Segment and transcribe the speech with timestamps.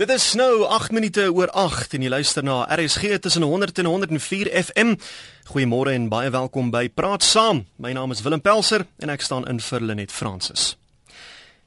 [0.00, 3.84] Dit is nou 8 minute oor 8 en jy luister na RSG tussen 100 en
[3.84, 4.94] 104 FM.
[5.52, 7.66] Goeiemôre en baie welkom by Praat Saam.
[7.76, 10.78] My naam is Willem Pelser en ek staan in vir Lenet Fransis.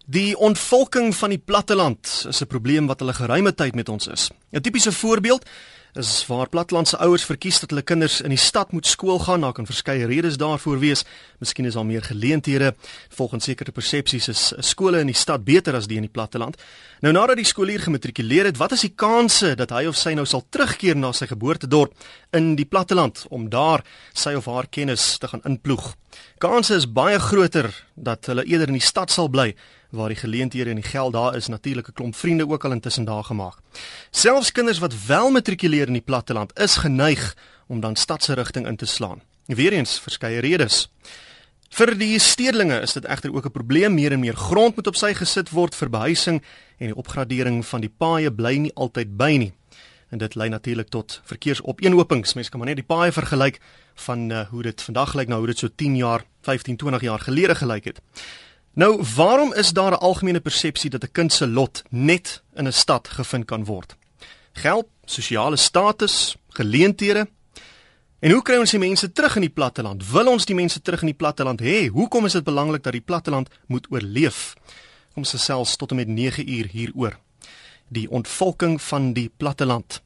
[0.09, 4.31] Die ontvolking van die platteland is 'n probleem wat hulle geruime tyd met ons is.
[4.49, 5.45] 'n Tipiese voorbeeld
[5.93, 9.43] is waar plattelandse ouers verkies dat hulle kinders in die stad moet skool gaan.
[9.45, 11.03] Daar kan verskeie redes daarvoor wees.
[11.39, 12.73] Miskien is daar meer geleenthede.
[13.09, 16.57] Volgens sekere persepsies is skole in die stad beter as die in die platteland.
[17.05, 20.25] Nou nadat die skoolier gematrikuleer het, wat is die kanse dat hy of sy nou
[20.25, 21.93] sal terugkeer na sy geboortedorp
[22.33, 25.93] in die platteland om daar sy of haar kennis te gaan inploeg?
[26.41, 29.51] Kanse is baie groter dat hulle eerder in die stad sal bly
[29.93, 33.05] waar die geleenthede en die geld daar is, natuurlik 'n klomp vriende ook al intussen
[33.05, 33.57] daar gemaak.
[34.11, 37.35] Selfs kinders wat wel matrikuleer in die platteland is geneig
[37.67, 39.21] om dan stadse rigting in te slaan.
[39.45, 40.89] Weereens verskeie redes.
[41.69, 44.95] Vir die stedelinge is dit egter ook 'n probleem, meer en meer grond moet op
[44.95, 46.43] sy gesit word vir behuising
[46.77, 49.53] en die opgradering van die paaie bly nie altyd by nie.
[50.09, 52.33] En dit lei natuurlik tot verkeersopeenhopings.
[52.33, 53.59] Mense kan maar net die paaie vergelyk
[53.95, 57.19] van uh, hoe dit vandag lyk nou hoe dit so 10 jaar, 15, 20 jaar
[57.19, 58.01] gelede gelyk het.
[58.73, 62.71] Nou, waarom is daar 'n algemene persepsie dat 'n kind se lot net in 'n
[62.71, 63.95] stad gevind kan word?
[64.51, 67.29] Geld, sosiale status, geleenthede.
[68.19, 70.09] En hoe kry ons die mense terug in die platteland?
[70.11, 71.87] Wil ons die mense terug in die platteland hê?
[71.87, 74.53] Hoekom is dit belangrik dat die platteland moet oorleef?
[75.13, 77.19] Kom ons gesels tot en met 9 uur hieroor.
[77.87, 80.01] Die ontvolking van die platteland.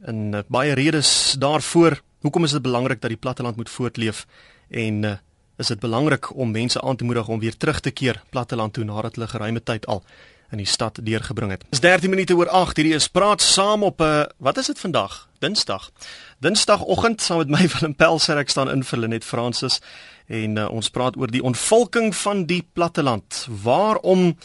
[0.00, 2.02] En uh, baie redes daarvoor.
[2.20, 4.26] Hoekom is dit belangrik dat die platteland moet voortleef?
[4.68, 5.12] En uh,
[5.56, 8.84] is dit belangrik om mense aan te moedig om weer terug te keer platteland toe
[8.84, 10.02] nadat hulle geruime tyd al
[10.50, 11.64] in die stad deurgebring het.
[11.70, 12.76] Dis 13 minute oor 8.
[12.78, 15.28] Hierdie is praat saam op 'n uh, eh, wat is dit vandag?
[15.38, 15.90] Dinsdag.
[16.38, 19.80] Dinsdagoggend saam met my Willem Pelser ek staan in vir Lenet Francis
[20.26, 23.46] en uh, ons praat oor die ontvolking van die platteland.
[23.62, 24.36] Waarom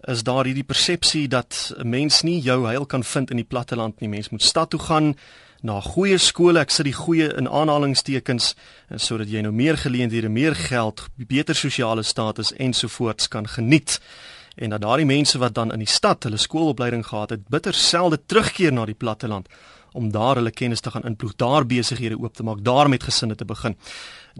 [0.00, 4.00] is daar hierdie persepsie dat 'n mens nie jou heil kan vind in die platteland
[4.00, 4.08] nie?
[4.08, 5.16] Mens moet stad toe gaan
[5.62, 8.52] na goeie skole, ek sit die goeie in aanhalingstekens
[8.98, 14.00] sodat jy nou meer geleenthede, meer geld, beter sosiale status ensovoorts kan geniet.
[14.58, 18.18] En dat daardie mense wat dan in die stad hulle skoolopleiding gehad het, bitter selde
[18.26, 19.48] terugkeer na die platteland
[19.92, 23.36] om daar hulle kennis te gaan inploeg, daar besighede oop te maak, daar met gesinne
[23.36, 23.76] te begin.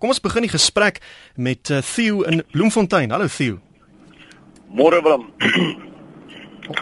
[0.01, 1.01] Kom ons begin die gesprek
[1.37, 3.13] met uh, Theo in Bloemfontein.
[3.13, 3.61] Hallo Theo.
[4.73, 5.29] Môre Willem.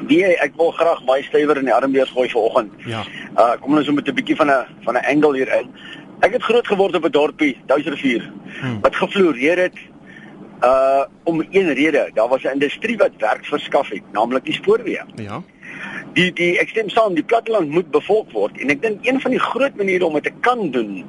[0.06, 2.72] Nee, ek wil graag my stywer in die armbeers gooi vanoggend.
[2.88, 3.04] Ja.
[3.36, 5.70] Uh kom ons met 'n bietjie van 'n van 'n angle hier in.
[6.20, 8.80] Ek het groot geword op 'n dorpie, Duisrivier, hmm.
[8.80, 9.78] wat gefloreer het
[10.62, 12.10] uh om een rede.
[12.14, 15.04] Daar was 'n industrie wat werk verskaf het, naamlik die spoorweë.
[15.14, 15.42] Ja.
[16.12, 19.30] Die die ek stem saam, die platteland moet bevolk word en ek dink een van
[19.30, 21.04] die groot maniere om dit te kan doen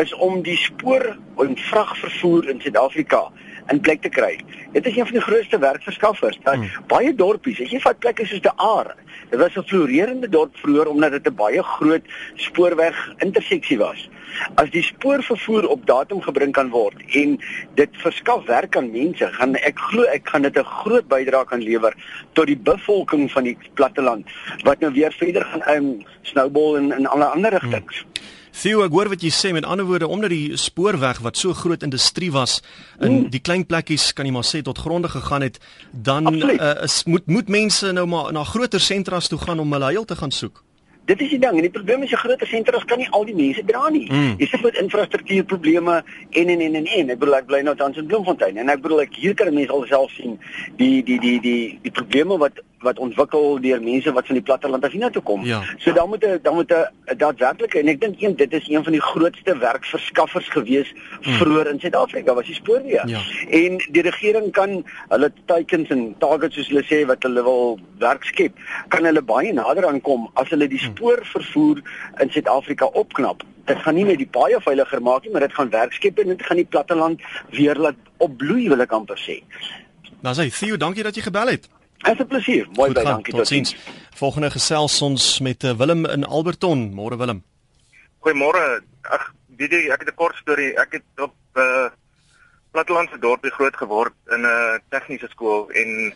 [0.00, 3.30] is om die spoor en vragvervoer in Suid-Afrika
[3.72, 4.38] in plek te kry.
[4.72, 6.38] Dit is een van die grootste werkverskaffers.
[6.42, 6.70] Daar hmm.
[6.86, 8.94] baie dorpies, as jy vat plekke soos die Aar.
[9.30, 12.04] Dit was 'n floreerende dorp vroeër omdat dit 'n baie groot
[12.34, 14.08] spoorweg interseksie was.
[14.54, 17.38] As die spoorvervoer op datum gebring kan word en
[17.74, 21.62] dit verskaf werk aan mense, gaan ek glo ek gaan dit 'n groot bydrae kan
[21.62, 21.94] lewer
[22.32, 24.26] tot die bevolking van die platteland
[24.62, 28.02] wat nou weer verder gaan um, snowball in in alle ander rigtings.
[28.02, 28.43] Hmm.
[28.54, 31.82] Theo, ek hoor wat jy sê met ander woorde omdat die spoorweg wat so groot
[31.82, 32.60] industrie was
[32.96, 33.30] in mm.
[33.34, 35.58] die klein plekkies kan jy maar sê tot gronde gegaan het,
[35.90, 39.90] dan uh, is moet moet mense nou maar na groter sentras toe gaan om hulle
[39.90, 40.62] heil te gaan soek.
[41.04, 43.34] Dit is die ding, en die probleem is jy groter sentras kan nie al die
[43.36, 44.06] mense dra nie.
[44.08, 44.38] Mm.
[44.40, 45.98] Jy sit met infrastruktuurprobleme
[46.40, 47.10] en en en en en.
[47.12, 49.74] Ek bedoel ek bly nou tans in Bloemfontein en ek bedoel ek hier kan mense
[49.74, 50.38] alself sien
[50.80, 54.84] die die die die die probleme wat wat ontwikkel deur mense wat van die platteland
[54.84, 55.44] af hiernatoe kom.
[55.44, 55.62] Ja.
[55.78, 58.84] So dan moet 'n dan moet 'n daadwerklike en ek dink een dit is een
[58.84, 61.32] van die grootste werkverskaffers gewees mm.
[61.40, 63.02] vroeër in Suid-Afrika was die spoorweë.
[63.06, 63.20] Ja.
[63.50, 68.24] En die regering kan hulle teikens en targets soos hulle sê wat hulle wil werk
[68.24, 68.58] skep,
[68.88, 71.80] kan hulle baie nader aankom as hulle die mm spoorvervoer
[72.20, 73.42] in Suid-Afrika opknap.
[73.64, 76.34] Dit gaan nie net die paaie veiliger maak nie, maar dit gaan werk skep en
[76.34, 79.40] dit gaan die platteland weer laat opbloei, wil ek amper sê.
[80.24, 81.68] Nou sê Theo, dankie dat jy gebel het.
[82.04, 82.66] Dit is 'n plesier.
[82.72, 83.76] Mooi baie dankie tot sins.
[84.14, 86.92] Volgende gesels ons met uh, Willem in Alberton.
[86.92, 87.42] Môre Willem.
[88.18, 88.82] Goeiemôre.
[89.02, 90.76] Ag, weet jy, ek het 'n kort storie.
[90.76, 91.88] Ek het op 'n uh,
[92.70, 96.14] plattelandse dorpie groot geword in 'n uh, tegniese skool en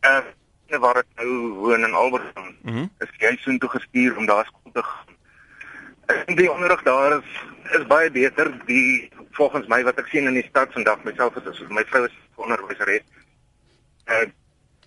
[0.00, 0.22] uh,
[0.80, 2.90] waar ek nou woon in Alberton, mm -hmm.
[2.98, 5.14] is jy soheen toe gestuur om daar skool te gaan.
[6.26, 7.30] En die onderrig daar is
[7.78, 11.60] is baie beter die volgens my wat ek sien in die stad vandag myself is
[11.68, 13.02] my vrou is onderwyseres.
[14.06, 14.26] Uh,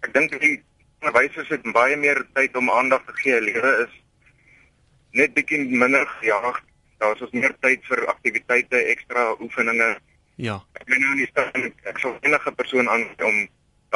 [0.06, 0.57] ek dink die
[1.00, 3.39] onderwysers het baie meer tyd om aandag te gee.
[3.42, 3.95] Lewe is
[5.18, 6.62] net bietjie minder gejaag.
[7.00, 9.94] Daar is ons meer tyd vir aktiwiteite, ekstra oefeninge.
[10.39, 10.60] Ja.
[10.80, 13.39] Ek ben nou in die stad en ek sal enige persoon aan om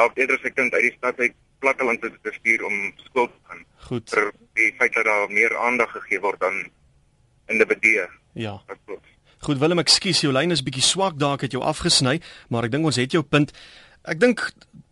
[0.00, 3.40] dalk eerder as ek dink uit die stad uit platteland te stuur om skool te
[3.48, 3.64] gaan.
[3.88, 4.10] Goed.
[4.12, 6.64] Vir die feit dat daar meer aandag gegee word aan
[7.52, 8.08] individue.
[8.36, 8.58] Ja.
[9.44, 12.16] Goed Willem, ekskuus, jou lyn is bietjie swak daar, ek het jou afgesny,
[12.48, 13.52] maar ek dink ons het jou punt.
[14.08, 14.40] Ek dink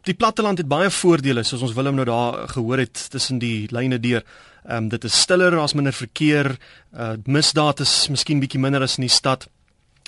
[0.07, 4.01] die platteland het baie voordele soos ons Willem nou daar gehoor het tussen die lyne
[4.01, 4.25] deur.
[4.65, 6.57] Ehm um, dit is stiller, as minder verkeer,
[6.95, 9.49] uh misdaad is miskien bietjie minder as in die stad.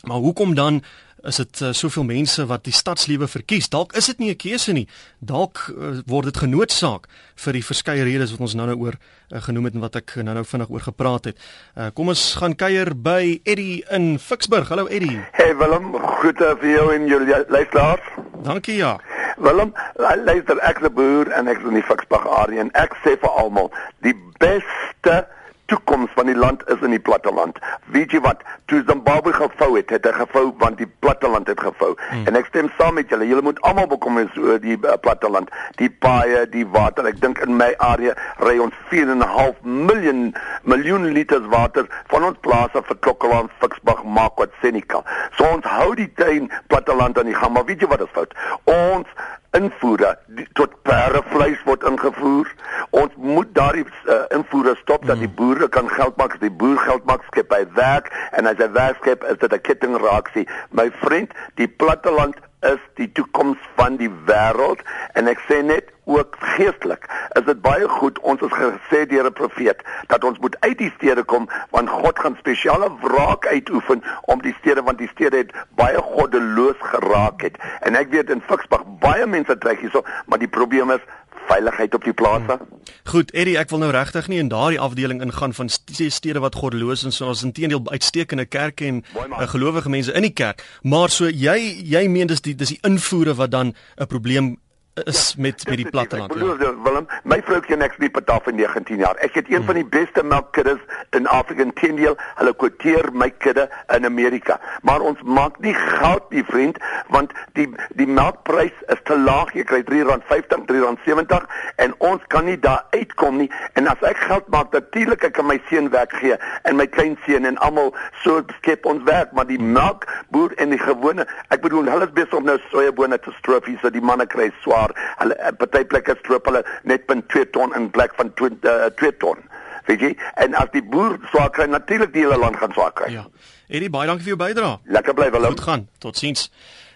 [0.05, 0.83] Maar hoekom dan
[1.29, 3.69] is dit uh, soveel mense wat die stadslewe verkies?
[3.73, 4.87] Dalk is dit nie 'n keuse nie.
[5.19, 9.65] Dalk uh, word dit genoodsaak vir die verskeie redes wat ons nou-nou oor uh, genoem
[9.65, 11.37] het en wat ek nou-nou vinnig oor gepraat het.
[11.77, 14.69] Uh, kom ons gaan kuier by Eddie in Ficksburg.
[14.69, 15.21] Hallo Eddie.
[15.33, 18.05] Hey Willem, groete vir jou en jou luisteraars.
[18.45, 18.99] Dankie ja.
[19.37, 23.17] Willem, luister ek 'n boer en ek is in die Ficksburg area en ek sê
[23.19, 23.73] vir almal,
[24.03, 25.27] die beste
[25.75, 27.59] toekoms van die land is in die platteland.
[27.95, 28.43] Weet jy wat?
[28.71, 31.93] Toe Zimbabwe gevou het, het hy gevou want die platteland het gevou.
[32.09, 32.27] Hmm.
[32.31, 33.27] En ek stem saam met julle.
[33.29, 35.51] Julle moet almal bekom is oor die uh, platteland,
[35.81, 37.09] die paaie, die water.
[37.11, 38.15] Ek dink in my area
[38.47, 40.27] ry ons 4.5 miljoen
[40.63, 45.03] miljoen liters water van ons plase vir Klokkeland, Ficksburg, Markwart, Seneca.
[45.39, 48.37] So ons hou die tuin platteland aan die gang, maar weet jy wat is fout?
[48.71, 49.11] Ons
[49.55, 50.15] invoere
[50.59, 52.51] tot perdevleis word ingevoer.
[52.91, 55.39] Ons moet daardie uh, invoere stop dat die hmm.
[55.39, 58.99] boere kan geld maak, die boer geld maak skep by werk en as hy werk
[59.03, 60.49] skep is dit 'n kettingreaksie.
[60.71, 62.37] My vriend, die platteland
[62.67, 64.81] is die toekoms van die wêreld
[65.15, 67.07] en ek sê net ook geestelik
[67.39, 70.93] is dit baie goed ons is gesê deur 'n profeet dat ons moet uit die
[70.97, 75.53] stede kom want God gaan spesiale wraak uitoefen om die stede want die stede het
[75.75, 80.49] baie goddeloos geraak het en ek weet in Ficksburg baie mense trek hierso maar die
[80.49, 81.01] probleem is
[81.47, 82.59] veiligheid op die plase.
[82.59, 82.81] Hmm.
[83.05, 87.05] Goed, Eddie, ek wil nou regtig nie in daardie afdeling ingaan van stede wat goddeloos
[87.05, 91.29] is en ons intedeel uitstekende kerke en uh, gelowige mense in die kerk, maar so
[91.29, 94.57] jy jy meen dis die dis die invoere wat dan 'n probleem
[94.95, 96.31] is ja, met met die platteland.
[96.31, 96.71] Ek bedoel ja.
[96.83, 99.19] Willem, my vroukie en ek sleep dit af in 19 jaar.
[99.27, 99.67] Ek het een hmm.
[99.67, 100.83] van die beste melkkuddes
[101.19, 102.15] in Afrika intendeel.
[102.39, 104.61] Hulle kwoteer my kudde in Amerika.
[104.87, 106.79] Maar ons maak nie geld nie, vriend,
[107.11, 107.67] want die
[107.99, 109.51] die melkprys is te laag.
[109.59, 111.49] Jy kry R3.50, R3.70
[111.83, 113.51] en ons kan nie daar uitkom nie.
[113.75, 117.51] En as ek geld maak, natuurlik ek kan my seun werk gee en my kleinseun
[117.51, 117.91] en almal
[118.23, 122.39] so skep ons werk, maar die melkboer en die gewone, ek bedoel hulle is besig
[122.39, 125.17] om nou sojabone te stroop hier so die manne kry swaar jaar.
[125.19, 128.87] Hulle eh, party plekke stroop hulle net punt 2 ton in plek van 2 uh,
[128.87, 129.43] eh, ton.
[129.89, 130.13] Weet jy?
[130.41, 133.11] En as die boer swaar kry, natuurlik die hele land gaan swaar kry.
[133.13, 133.27] Ja.
[133.69, 134.79] Eddie, baie dankie vir jou bydrae.
[134.97, 135.57] Lekker bly Willem.
[135.57, 135.89] Goed gaan.
[135.99, 136.51] Totsiens.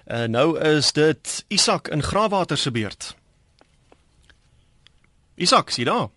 [0.09, 3.15] Uh, nou is dit Isak in Graafwater se beurt.
[5.37, 6.09] Isak, sien daar?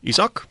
[0.00, 0.46] Isak?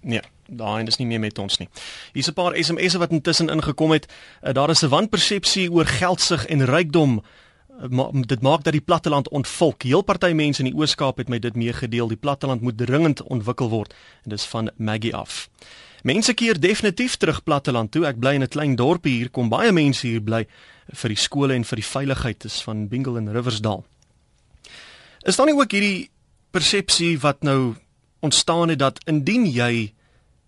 [0.00, 1.68] Nee, daai is nie meer met ons nie.
[2.12, 4.08] Hier's 'n paar SMS'e wat intussen ingekom het.
[4.42, 7.22] Uh, daar is 'n wanpersepsie oor geldsig en rykdom
[7.90, 9.82] ma dit maak dat die platteland ontvolk.
[9.82, 12.08] Heel party mense in die Oos-Kaap het my dit meegedeel.
[12.08, 13.94] Die platteland moet dringend ontwikkel word
[14.24, 15.48] en dis van Maggie af.
[16.02, 18.06] Mense keer definitief terug platteland toe.
[18.06, 20.46] Ek bly in 'n klein dorpie hier, kom baie mense hier bly
[20.92, 22.40] vir die skole en vir die veiligheid.
[22.40, 23.84] Dis van Bingle en Riversdal.
[25.22, 26.10] Is daar nie ook hierdie
[26.50, 27.74] persepsie wat nou
[28.20, 29.92] ontstaan het dat indien jy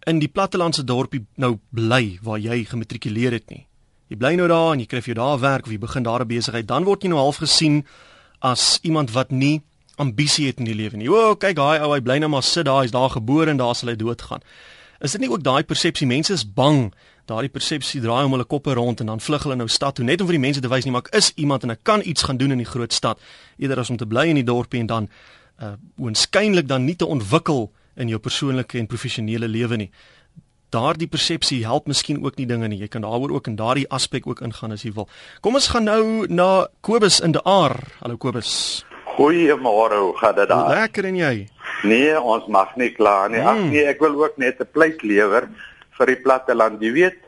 [0.07, 3.67] in die plattelandse dorpie nou bly waar jy gematrikuleer het nie,
[4.09, 6.21] jy bly nou daar en jy kry vir jou daar werk of jy begin daar
[6.21, 7.85] 'n besigheid, dan word jy nou half gesien
[8.41, 9.63] as iemand wat nie
[9.97, 11.09] ambisie het in die lewe nie.
[11.09, 13.75] O, kyk, daai ou, hy bly nou maar sit daar, hy's daar gebore en daar
[13.75, 14.43] sal hy doodgaan.
[15.01, 16.93] Is dit nie ook daai persepsie mense is bang
[17.29, 20.21] daardie persepsie draai om hulle koppe rond en dan vlug hulle nou stad toe net
[20.21, 22.27] om vir die mense te wys nie maar ek is iemand en ek kan iets
[22.29, 23.21] gaan doen in die groot stad
[23.57, 25.09] eerder as om te bly in die dorpie en dan
[25.63, 29.91] uh oënskynlik dan nie te ontwikkel in jou persoonlike en professionele lewe nie
[30.75, 32.81] daardie persepsie help miskien ook nie dinge nie.
[32.83, 35.09] Jy kan daaroor ook in daardie aspek ook ingaan as jy wil.
[35.45, 37.77] Kom ons gaan nou na Kobus in die Aar.
[38.01, 38.83] Hallo Kobus.
[39.15, 40.73] Goeiemôre, hoe gaan dit daar?
[40.75, 41.35] Lekker en jy?
[41.87, 43.43] Nee, ons mag nie kla nie.
[43.45, 43.71] Ag mm.
[43.71, 45.49] nee, ek wil ook net 'n pleit lewer
[45.99, 46.83] vir die platte land.
[46.83, 47.19] Jy weet,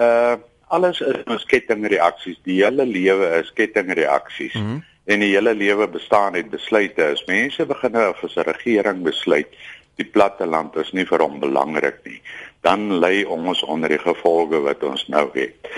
[0.00, 0.36] uh
[0.74, 2.40] alles is ons kettingreaksies.
[2.42, 4.56] Die hele lewe is kettingreaksies.
[4.58, 4.80] Mm.
[5.06, 7.12] En die hele lewe bestaan uit besluite.
[7.12, 9.52] As mense begin of as 'n regering besluit
[9.96, 12.20] die platte land is nie vir hom belangrik nie
[12.64, 15.68] dan lê ons onder die gevolge wat ons nou het.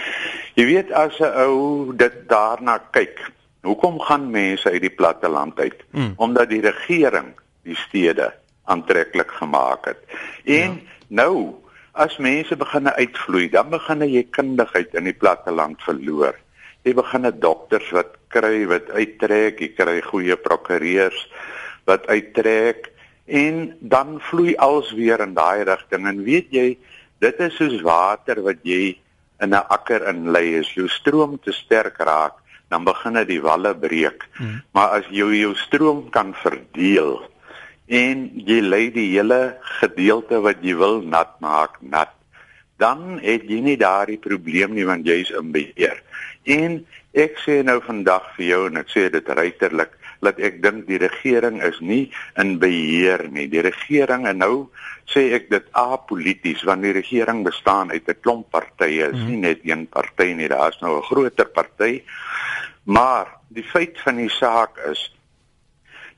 [0.54, 3.18] Jy weet as 'n ou dit daarna kyk,
[3.66, 5.84] hoekom gaan mense uit die platte land uit?
[5.90, 6.14] Hmm.
[6.16, 8.32] Omdat die regering die stede
[8.64, 10.00] aantreklik gemaak het.
[10.44, 10.80] En ja.
[11.08, 11.54] nou
[11.92, 16.34] as mense begin uitvloei, dan begin jy kundigheid in die platte land verloor.
[16.82, 21.26] Jy begin dokters wat kry wat uittrek, jy kry goeie prokureurs
[21.84, 22.95] wat uittrek
[23.26, 26.68] en dan vloei alles weer in daai rigting en weet jy
[27.18, 28.96] dit is soos water wat jy
[29.42, 33.74] in 'n akker inlei is jou stroom te sterk raak dan begin dit die walle
[33.74, 34.26] breek.
[34.38, 34.62] Hmm.
[34.74, 37.20] Maar as jy jou stroom kan verdeel
[37.86, 42.10] en jy lê die hele gedeelte wat jy wil nat maak nat,
[42.82, 46.02] dan het jy nie daardie probleem nie want jy's in beheer.
[46.44, 46.80] En
[47.14, 50.98] ek sê nou vandag vir jou en ek sê dit ruiterlik dat ek dink die
[50.98, 53.48] regering is nie in beheer nie.
[53.48, 54.68] Die regering en nou
[55.12, 59.60] sê ek dit apolities want die regering bestaan uit 'n klomp partye, is nie net
[59.64, 62.02] een party nie, daar's nou 'n groter party.
[62.84, 65.12] Maar die feit van die saak is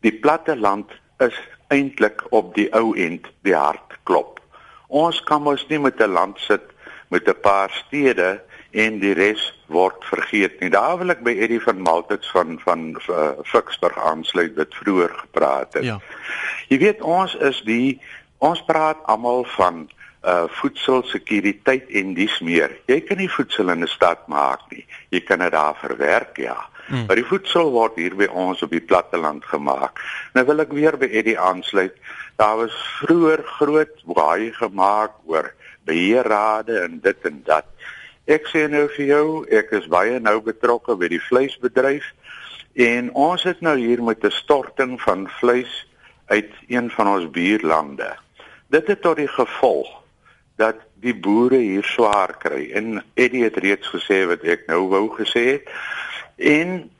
[0.01, 1.35] die platte land is
[1.69, 4.41] eintlik op die ou end die hart klop.
[4.89, 6.63] Ons kan mos nie met 'n land sit
[7.11, 8.41] met 'n paar stede
[8.71, 10.71] en die res word vergeet nie.
[10.71, 15.79] Daar wil ek by Eddie van Maltits van van uh, Ficksburg aansluit wat vroeër gepraat
[15.79, 15.85] het.
[15.85, 15.99] Ja.
[16.69, 18.01] Jy weet ons is die
[18.45, 19.87] ons praat almal van
[20.27, 22.73] uh voedselsekuriteit en dis meer.
[22.91, 24.85] Jy kan nie voedsel in 'n stad maak nie.
[25.11, 26.59] Jy kan dit daar verwerk, ja.
[26.89, 27.07] Mm.
[27.07, 30.01] Maar die voedsel word hier by ons op die platteland gemaak.
[30.35, 31.95] Nou wil ek weer by Eddie aansluit.
[32.37, 37.65] Daar was vroeër groot baie gemaak oor beheerrade en dit en dat.
[38.29, 42.05] Ek sê nou vir jou, ek is baie nou betrokke by die vleisbedryf
[42.77, 45.87] en ons het nou hier met 'n storting van vleis
[46.29, 48.11] uit een van ons buurlande.
[48.69, 49.89] Dit het tot die gevolg
[50.57, 55.09] dat die boere hier swaar kry en Eddie het reeds gesê wat ek nou wou
[55.17, 55.65] gesê het.
[56.37, 56.91] En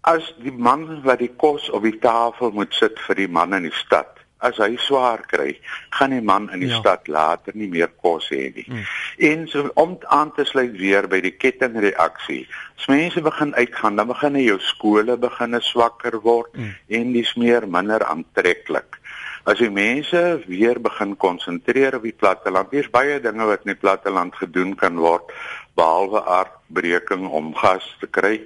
[0.00, 3.62] as die man wat die kos op die tafel moet sit vir die man in
[3.62, 5.54] die stad as hy swaar kry,
[5.96, 6.80] gaan die man in die ja.
[6.80, 8.66] stad later nie meer kos hê nie.
[8.66, 8.86] Mm.
[9.30, 12.46] En so om aan te sluit weer by die kettingreaksie.
[12.78, 16.74] As mense begin uitgaan, dan begin jou skole begin swakker word mm.
[16.98, 18.98] en dis meer minder aantreklik.
[19.42, 23.80] As die mense weer begin konsentreer op die platteland, hier's baie dinge wat in die
[23.80, 25.30] platteland gedoen kan word
[25.74, 28.36] behalwe aardbreking om gas te kry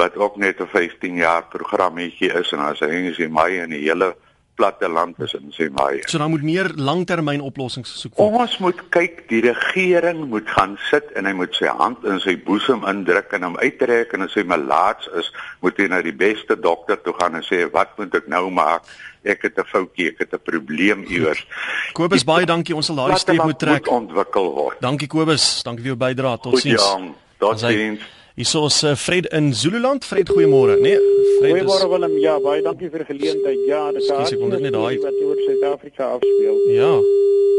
[0.00, 3.84] wat ook net 'n 15 jaar programmetjie is en as hy sê my in die
[3.88, 4.14] hele
[4.60, 6.02] platte land is in baie.
[6.08, 8.36] So dan moet meer langtermyn oplossings gesoek word.
[8.44, 12.36] Ons moet kyk, die regering moet gaan sit en hy moet sy hand in sy
[12.44, 15.30] boesem indruk en hom uittrek en as hy malaats is,
[15.64, 18.88] moet hy na die beste dokter toe gaan en sê wat moet ek nou maak?
[19.20, 21.44] Ek het 'n foutjie, ek het 'n probleem iewers.
[21.98, 23.84] Kobus baie dankie, ons sal daai stap moet trek.
[23.84, 24.80] Moet ontwikkel word.
[24.80, 26.40] Dankie Kobus, dankie vir jou bydrae.
[26.40, 26.84] Totsiens.
[26.84, 28.19] Ja, totsiens.
[28.40, 30.04] Hier is uh, Fred in Zululand.
[30.04, 30.78] Fred, goeiemôre.
[30.80, 30.96] Nee,
[31.38, 31.50] Fred.
[31.52, 31.90] Goeiemôre is...
[31.92, 32.14] Willem.
[32.22, 33.66] Ja, baie dankie vir die geleentheid.
[33.68, 36.56] Ja, dit is ek net daai wat oor Suid-Afrika afspeel.
[36.72, 36.88] Ja.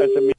[0.01, 0.31] Is 'n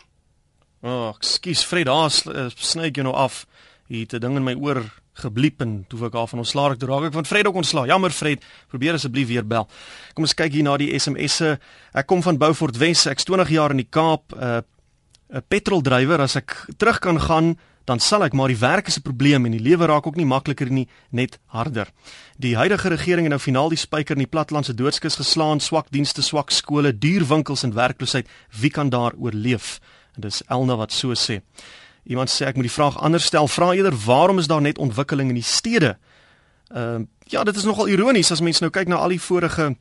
[0.82, 3.44] Ag, oh, skus Fred, daar uh, sny ek jou nou af.
[3.87, 4.82] Hier het 'n ding in my oor
[5.22, 7.87] gebliep en toe ek af van ons slaag ek draak ek van Fred ook ontslaa.
[7.87, 9.68] Jammer Fred, probeer asseblief weer bel.
[10.14, 11.61] Kom ons kyk hier na die SMS'e.
[11.94, 13.06] Ek kom van Beaufort Wes.
[13.06, 14.34] Ek's 20 jaar in die Kaap.
[14.34, 14.62] 'n uh,
[15.38, 19.03] 'n petroldrywer as ek terug kan gaan dan sal ek maar die werk is 'n
[19.03, 21.89] probleem en die lewe raak ook nie makliker nie, net harder.
[22.39, 26.23] Die huidige regering het nou finaal die spyker in die platlandse doodskus geslaan, swak dienste,
[26.23, 28.29] swak skole, duur winkels en werkloosheid.
[28.61, 29.81] Wie kan daar oorleef?
[30.15, 31.41] En dis Elna wat so sê.
[32.05, 33.49] Iemand sê ek moet die vraag anders stel.
[33.49, 35.99] Vra eerder waarom is daar net ontwikkeling in die stede?
[36.75, 39.77] Ehm uh, ja, dit is nogal ironies as mense nou kyk na al die vorige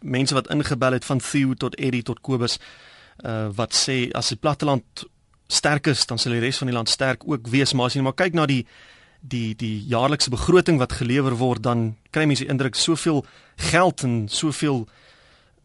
[0.00, 2.58] mense wat ingebel het van Theo tot Eddie tot Kobus
[3.24, 5.04] uh wat sê as die platteland
[5.48, 8.04] sterk is, dan sal die res van die land sterk ook wees, maar as jy
[8.04, 8.64] maar kyk na die
[9.20, 13.24] die die jaarlikse begroting wat gelewer word, dan kry mense die indruk soveel
[13.70, 14.84] geld en soveel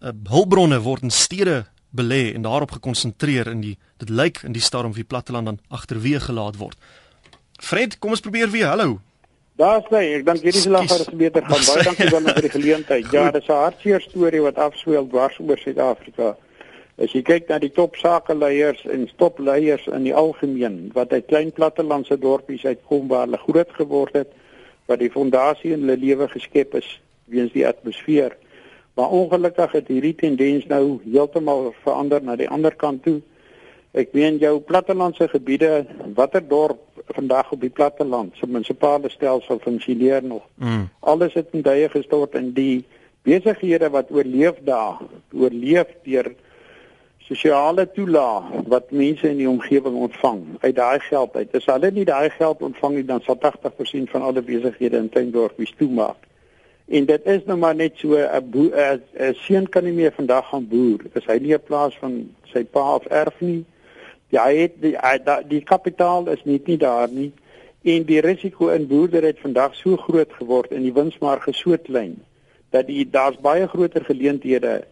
[0.01, 4.63] uh, hulpbronne word in stede belê en daarop gekonsentreer in die dit lyk in die
[4.63, 6.77] storm wie platteland dan agterweë gelaat word.
[7.61, 8.71] Fred, kom ons probeer weer.
[8.73, 8.97] Hallo.
[9.61, 10.01] Daar's hy.
[10.17, 11.61] Ek dink hierdie slag gaan beter gaan.
[11.67, 13.11] Baie dankie dan vir die geleentheid.
[13.13, 16.33] Ja, dis 'n hartseer storie wat afsweel dwars oor Suid-Afrika.
[17.01, 21.49] As jy kyk na die top sakeleiers en topleiers in die algemeen wat uit klein
[21.51, 24.29] plattelandse dorpies uitkom waar hulle groot geword het,
[24.85, 26.89] wat die fondasie in hulle lewe geskep is
[27.33, 28.35] weens die atmosfeer.
[28.93, 33.21] Maar ongelukkig het hierdie tendens nou heeltemal verander na die ander kant toe.
[33.97, 36.81] Ek meen jou plattelandse gebiede, watter dorp
[37.13, 40.45] vandag op die platteland, se munisipale stelsel funksioneer nog.
[40.55, 40.87] Mm.
[40.99, 42.85] Alles het in duie gestort en die
[43.25, 45.01] besighede wat oorleef daar,
[45.33, 46.33] oorleef deur
[47.27, 51.55] sosiale toelaag wat mense in die omgewing ontvang uit daai geld uit.
[51.55, 55.73] As hulle nie daai geld ontvang nie, dan sal 80% van alle besighede in tuindorpies
[55.77, 56.19] toemaak.
[56.91, 58.71] En dit is nou maar net so 'n
[59.19, 60.99] 'n seun kan nie meer vandag gaan boer.
[61.13, 63.65] Is hy nie 'n plaas van sy pa of erf nie?
[64.29, 67.31] Ja, hy het die die, die kapitaal is nie nie daar nie.
[67.83, 72.21] En die risiko in boerdery het vandag so groot geword en die winsmarge so klein
[72.69, 74.83] dat die daar's baie groter geleenthede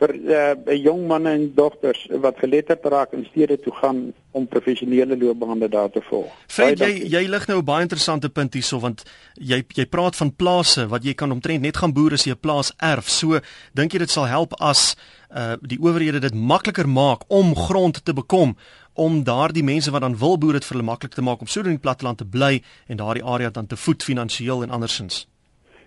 [0.00, 4.00] vir uh, jong manne en dogters wat geletterd raak in stede toe gaan
[4.36, 6.32] om professionele loopbane daar te volg.
[6.52, 10.34] Fred, jy jy lig nou 'n baie interessante punt hierso want jy jy praat van
[10.36, 13.08] plase wat jy kan omtrent net gaan boer as jy 'n plaas erf.
[13.08, 13.40] So
[13.72, 14.96] dink jy dit sal help as
[15.30, 18.56] uh die owerhede dit makliker maak om grond te bekom
[18.92, 21.60] om daardie mense wat dan wil boer dit vir hulle maklik te maak om so
[21.60, 25.26] in die platteland te bly en daardie area dan te voed finansiëel en andersins.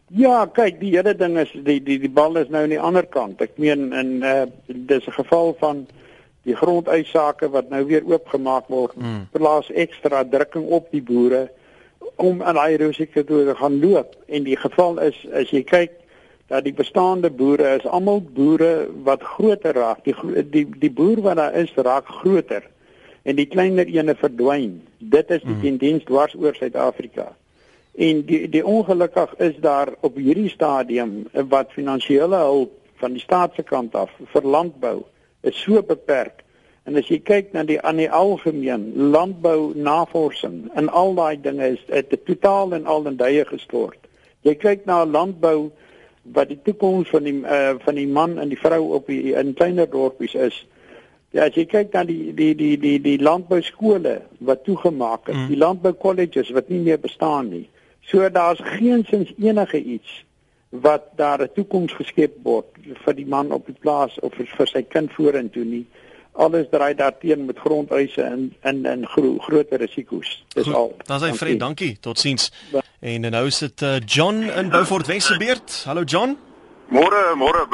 [0.09, 3.05] Ja, kyk, die hele ding is die die die bal is nou aan die ander
[3.05, 3.41] kant.
[3.41, 5.85] Ek meen in uh dis 'n geval van
[6.47, 8.95] die grondeisake wat nou weer oopgemaak word.
[8.97, 9.27] Mm.
[9.31, 11.49] Plaas ekstra drukking op die boere
[12.15, 14.15] om aan daai risiko te gaan loop.
[14.27, 15.91] En die geval is as jy kyk
[16.47, 20.03] dat die bestaande boere is almal boere wat groter raak.
[20.03, 22.63] Die die die boer wat daar is raak groter
[23.23, 24.81] en die kleiner ene verdwyn.
[24.97, 25.61] Dit is die mm.
[25.61, 27.35] tendens dwars oor Suid-Afrika.
[27.99, 33.55] En die die ongelukkig is daar op hierdie stadium wat finansiële hulp van die staat
[33.55, 35.01] se kant af vir landbou
[35.41, 36.45] is so beperk.
[36.87, 41.73] En as jy kyk na die aan die algemeen landbou navorsing en al daai dinge
[41.75, 43.99] is dit totaal en al in duie gestort.
[44.47, 45.67] Jy kyk na landbou
[46.23, 49.51] wat die toekoms van die uh, van die man en die vrou op die in
[49.59, 50.61] kleiner dorpies is.
[51.35, 55.35] Ja, as jy kyk na die die die die die landbou skole wat toegemaak is,
[55.35, 55.51] mm.
[55.51, 57.67] die landbou colleges wat nie meer bestaan nie.
[58.01, 60.25] So daar's geensins enige iets
[60.69, 62.65] wat daar 'n toekoms geskep word
[63.05, 65.85] vir die man op die plaas of vir, sy kind vorentoe nie.
[66.31, 70.45] Alles draai daarteen met grondeise en in in gro groot risiko's.
[70.47, 70.95] Dis Goed, al.
[71.05, 71.97] Dan sê Fred, dankie.
[71.99, 72.51] Totsiens.
[72.99, 75.83] En nou is dit uh, John in Beaufort Wesbeerd.
[75.85, 76.37] Hallo John.
[76.89, 77.67] Môre, môre.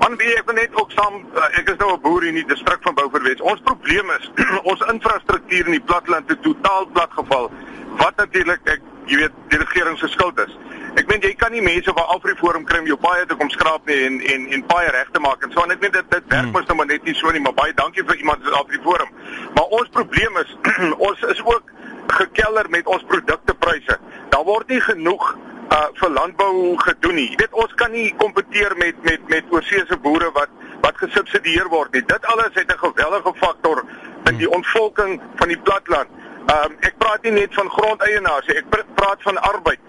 [0.00, 2.82] Man, wie ek net ook saam uh, ek is nou 'n boer in die distrik
[2.82, 3.40] van Beaufort Wes.
[3.40, 4.30] Ons probleem is
[4.70, 7.50] ons infrastruktuur in die platteland het totaal platgeval.
[7.96, 10.52] Wat natuurlik ek jy weet die regering se skuld is.
[10.96, 13.86] Ek meen jy kan nie mense waar Afriforum kry om jou paaie te kom skraap
[13.90, 16.30] nie en en en paaie reg te maak en so en ek meen dit dit
[16.32, 16.52] werk hmm.
[16.56, 19.12] mos nou maar net nie so nie, maar baie dankie vir iemand soos Afriforum.
[19.58, 20.54] Maar ons probleem is
[21.10, 21.74] ons is ook
[22.20, 23.98] gekeller met ons produktepryse.
[24.32, 25.28] Daar word nie genoeg
[25.74, 27.30] uh vir landbou gedoen nie.
[27.32, 30.52] Jy weet ons kan nie kompeteer met met met oorseese boere wat
[30.84, 32.04] wat gesubsidieer word nie.
[32.06, 33.84] Dit alles het 'n geweldige faktor
[34.30, 36.08] in die ontvolking van die platteland.
[36.46, 39.80] Ehm um, ek praat nie net van grondeienaars nie, ek praat van arbeid.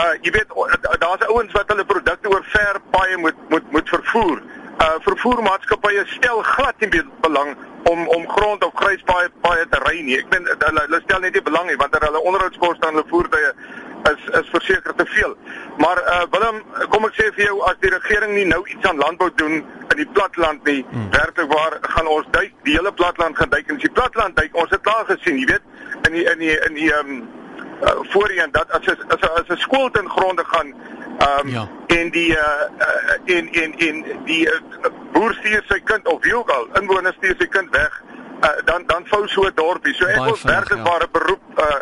[0.00, 0.54] Uh jy weet
[1.02, 4.40] daar's ouens wat hulle produkte oor ver paaie moet moet moet vervoer.
[4.78, 7.52] Uh vervoermaatskappye stel glad nie belang
[7.92, 10.16] om om grond of grys paaie paaie te ry nie.
[10.22, 13.52] Ek meen hulle hulle stel net nie belang nie want hulle onderhoudskoste aan hulle voertuie
[14.02, 15.36] is is verseker te veel.
[15.78, 19.00] Maar uh Willem, kom ek sê vir jou as die regering nie nou iets aan
[19.02, 21.10] landbou doen in die platland nie, hmm.
[21.10, 24.56] werklik waar gaan ons duik die hele platland gaan duik en as die platland duik,
[24.56, 27.28] ons het klaar gesien, jy weet in die in die in die ehm um,
[27.82, 30.74] uh, voorheen dat as as as 'n skool ten gronde gaan
[31.18, 31.68] ehm um, ja.
[31.86, 32.44] en die uh,
[32.86, 34.60] uh in in in die uh,
[35.12, 38.02] boer stuur sy kind of wie ook al inwoners stuur sy kind weg
[38.40, 39.94] uh, dan dan vou so 'n dorpie.
[39.94, 41.12] So ek wil werklikbare ja.
[41.12, 41.80] beroep uh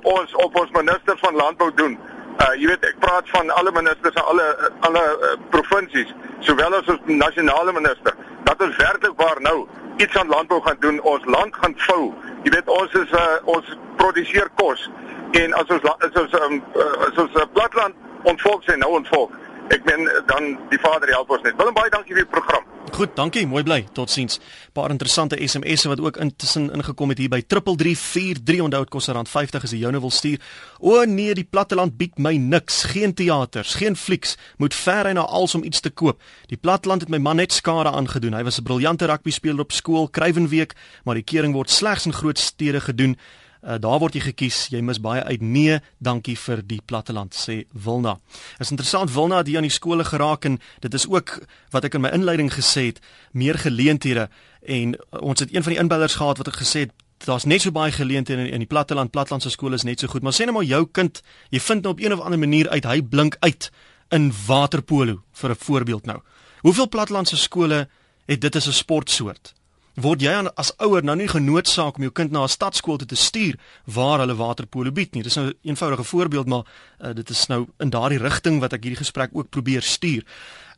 [0.00, 1.98] op ons op ons minister van landbou doen.
[2.40, 4.46] Uh jy weet ek praat van alle ministers en alle
[4.88, 6.14] alle uh, provinsies
[6.46, 8.16] sowel as ons nasionale minister
[8.48, 11.02] dat ons werklik waar nou iets aan landbou gaan doen.
[11.02, 12.14] Ons land gaan vou.
[12.44, 14.88] Jy weet ons is uh, ons produseer kos
[15.36, 16.62] en as ons as ons um,
[17.08, 17.94] as ons uh, platland
[18.32, 19.36] ontvolk sy nou ontvolk.
[19.70, 21.54] Ek meen dan die Vader help ons net.
[21.58, 22.64] Willem baie dankie vir die program.
[22.90, 23.84] Goed, dankie, mooi bly.
[23.94, 24.40] Totsiens.
[24.74, 28.64] Paar interessante SMS'e wat ook intussen ingekom het hier by 3343.
[28.64, 30.42] Onthou dit kos R50 as jy joune wil stuur.
[30.82, 32.82] O nee, die platteland bied my niks.
[32.90, 34.34] Geen teaters, geen flieks.
[34.58, 36.18] Moet ver ry na als om iets te koop.
[36.50, 38.34] Die platteland het my man net skade aangedoen.
[38.34, 42.12] Hy was 'n briljante rugby speler op skool, Kruivenweek, maar die kering word slegs in
[42.12, 43.16] groot stede gedoen.
[43.60, 44.68] Uh, daar word jy gekies.
[44.72, 45.42] Jy mis baie uit.
[45.44, 48.16] Nee, dankie vir die platteland sê Wilna.
[48.58, 51.38] Is interessant Wilna het hier aan die skole geraak en dit is ook
[51.70, 54.30] wat ek in my inleiding gesê het, meer geleenthede
[54.64, 56.96] en uh, ons het een van die inbellers gehad wat het gesê het
[57.28, 59.12] daar's net so baie geleenthede in, in die platteland.
[59.12, 60.24] Plattelandse skole is net so goed.
[60.24, 61.20] Maar sê net maar jou kind,
[61.52, 63.70] jy vind nou op een of ander manier uit hy blink uit
[64.10, 66.20] in waterpolo vir 'n voorbeeld nou.
[66.60, 67.88] Hoeveel plattelandse skole
[68.26, 69.54] het dit as 'n sportsoort?
[69.94, 73.58] Word jy as ouer nou nie genoodsaak om jou kind na 'n stadskool te stuur
[73.86, 75.22] waar hulle waterpolo bied nie.
[75.22, 76.64] Dis nou 'n eenvoudige voorbeeld, maar
[77.00, 80.24] uh, dit is nou in daardie rigting wat ek hierdie gesprek ook probeer stuur.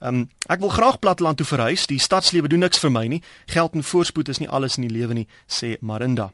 [0.01, 1.87] Um, ek wil graag platteland toe verhuis.
[1.87, 3.23] Die stadslewe doen niks vir my nie.
[3.47, 6.33] Geld en voorspoed is nie alles in die lewe nie, sê Marinda.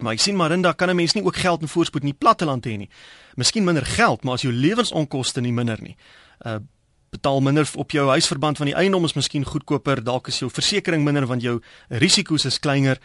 [0.00, 2.64] Maar ek sien Marinda kan 'n mens nie ook geld en voorspoed in die platteland
[2.66, 2.88] hê nie.
[3.34, 5.96] Miskien minder geld, maar as jou lewensonkoste nie minder nie.
[6.46, 6.58] Uh
[7.12, 11.04] betaal minder op jou huisverband van die eiendom is miskien goedkoper, dalk is jou versekerings
[11.04, 11.58] minder want jou
[12.02, 12.96] risiko's is kleiner.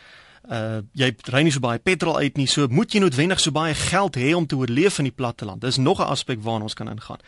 [0.47, 3.73] Uh jy ry nie so baie petrol uit nie, so moet jy noodwendig so baie
[3.75, 5.61] geld hê om te oorleef in die platteland.
[5.61, 7.19] Dis nog 'n aspek waarna ons kan ingaan.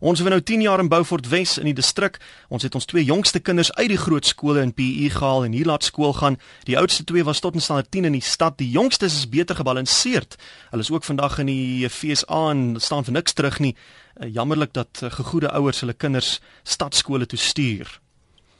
[0.00, 2.20] Ons het nou 10 jaar in Beaufort Wes in die distrik.
[2.48, 5.64] Ons het ons twee jongste kinders uit die groot skole in PE gehaal en hier
[5.64, 6.36] laat skool gaan.
[6.64, 8.58] Die oudste twee was tot in standaard 10 in die stad.
[8.58, 10.36] Die jongstes is beter gebalanseerd.
[10.70, 13.76] Hulle is ook vandag in die FSA en staan vir niks terug nie.
[14.20, 18.00] Uh, jammerlik dat uh, gegoede ouers hulle kinders stadskole toe stuur.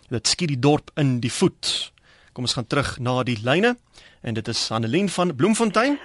[0.09, 1.93] Dit skiet die dorp in die voet.
[2.33, 3.77] Kom ons gaan terug na die lyne
[4.27, 5.99] en dit is Annelien van Bloemfontein.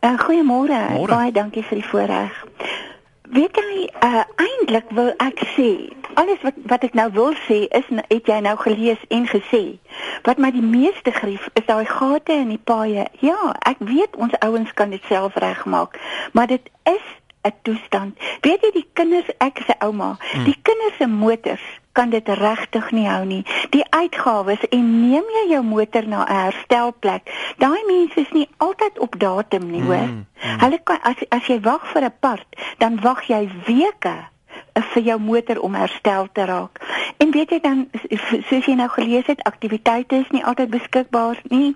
[0.00, 1.06] Uh, Goeiemôre.
[1.06, 2.44] Baie dankie vir die voorreg.
[3.32, 5.68] Weet jy, uh, eintlik wil ek sê,
[6.20, 9.62] alles wat wat ek nou wil sê is het jy nou gelees en gesê.
[10.28, 13.06] Wat my die meeste grief is daai gate in die paaie.
[13.24, 15.96] Ja, ek weet ons ouens kan dit self regmaak,
[16.36, 17.06] maar dit is
[17.48, 18.18] 'n toestand.
[18.44, 20.44] Weet jy die kinders, ek se ouma, hmm.
[20.44, 23.44] die kinders se motors kan dit regtig nie hou nie.
[23.70, 27.22] Die uitgawes en neem jy jou motor na 'n herstelplek.
[27.58, 30.06] Daai mense is nie altyd op datum nie, hoor.
[30.06, 30.58] Mm, mm.
[30.60, 32.48] Hulle kan as as jy wag vir 'n part,
[32.78, 34.16] dan wag jy weke
[34.72, 36.80] vir jou motor om herstel te raak.
[37.20, 37.82] En weet jy dan
[38.48, 41.74] soos jy nou gelees het, aktiwiteite is nie altyd beskikbaar nie.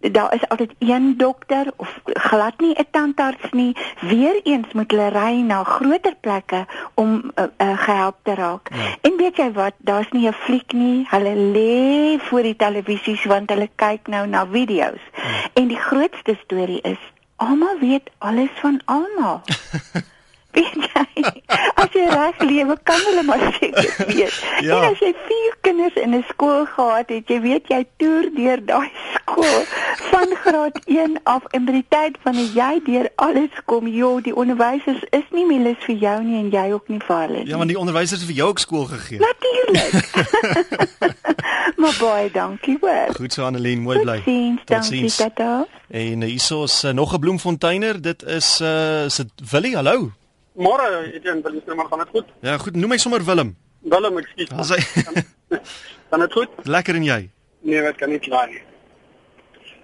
[0.00, 3.76] Daar is altyd een dokter of glad nie 'n tandarts nie.
[4.00, 8.68] Weereens moet hulle ry na groter plekke om uh, uh, gehelp te raak.
[8.74, 8.96] Ja.
[9.00, 11.06] En weet jy wat, daar's nie 'n fliek nie.
[11.08, 15.00] Hulle lê voor die televisies want hulle kyk nou na video's.
[15.14, 15.22] Ja.
[15.54, 17.00] En die grootste storie is
[17.36, 19.40] almal weet alles van almal.
[20.52, 21.24] weet jy,
[21.82, 24.38] as jy reg lewe kan hulle maar seker weet.
[24.68, 24.78] ja.
[24.78, 28.64] En as jy vier kinders in 'n skool gehad het, jy weet jy toer deur
[28.66, 29.64] daai skool
[30.10, 34.36] van graad 1 af en by die tyd van jy deur alles kom, jo, die
[34.36, 37.48] onderwysers is nie meer lus vir jou nie en jy ook nie vir hulle nie.
[37.50, 39.18] Ja, want die onderwysers het vir jou ook skool gegee.
[39.18, 39.92] Natuurlik.
[41.82, 43.14] maar baie dankie hoor.
[43.16, 44.18] Goed so Annelien, mooi bly.
[44.64, 45.20] Tot sins.
[45.92, 48.02] En hierso is uh, nog 'n bloemfonteiner.
[48.02, 49.74] Dit is uh is dit Willie?
[49.74, 50.12] Hallo.
[50.52, 52.32] Môre, Etienne, wil jy maar gaan dit goed?
[52.44, 52.76] Ja, goed.
[52.76, 53.54] Noem my sommer Willem.
[53.80, 54.50] Willem, ekskuus.
[54.52, 55.22] As hy
[56.10, 56.48] Dan dit goed?
[56.68, 57.22] Lekker en jy?
[57.64, 58.60] Nee, wat kan nie kla nie.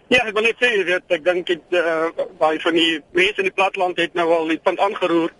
[0.08, 2.08] Ja, ek wil net sê dat ek dink dit uh,
[2.40, 5.32] baie van die mense in die platteland het nou al die punt aangeroer.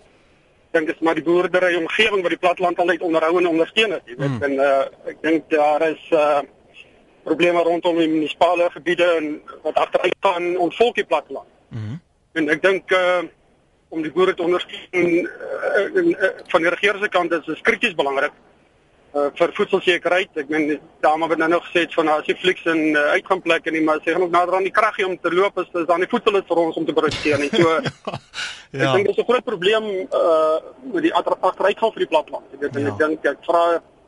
[0.77, 4.17] Dink dis maar die boerdery omgewing wat die platteland altyd onderhou en ondersteun het, jy
[4.21, 4.35] weet.
[4.37, 4.43] Mm.
[4.49, 6.43] En uh, ek dink daar is uh,
[7.25, 9.31] probleme rondom die munisipale gebiede en
[9.65, 11.49] wat agteruit gaan ontvolk die platteland.
[11.73, 11.97] Mm.
[12.41, 13.25] En ek dink uh,
[13.89, 17.97] om die boere te ondersteun uh, uh, van die regering se kant is dit krities
[17.97, 18.35] belangrik
[19.15, 20.31] uh, vir voedselsekerheid.
[20.43, 23.69] Ek meen daarom het nou nog gesê van as jy fliks en uh, uitgaan plek
[23.69, 26.05] en nie maar sê gaan ook nader aan die krag om te loop is dan
[26.05, 27.51] die voedsel is vir ons om te produseer nie.
[27.55, 28.91] So ja.
[28.91, 30.59] Ek dink dit is 'n groot probleem uh,
[30.93, 32.53] met die agteruitgang vir die platteland.
[32.53, 32.93] Ek weet en ja.
[32.93, 33.63] ek dink ek vra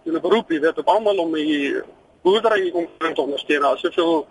[0.04, 1.80] 'n beroep, jy weet op almal om die
[2.22, 3.64] boerdery om te ondersteun.
[3.64, 4.26] As jy veel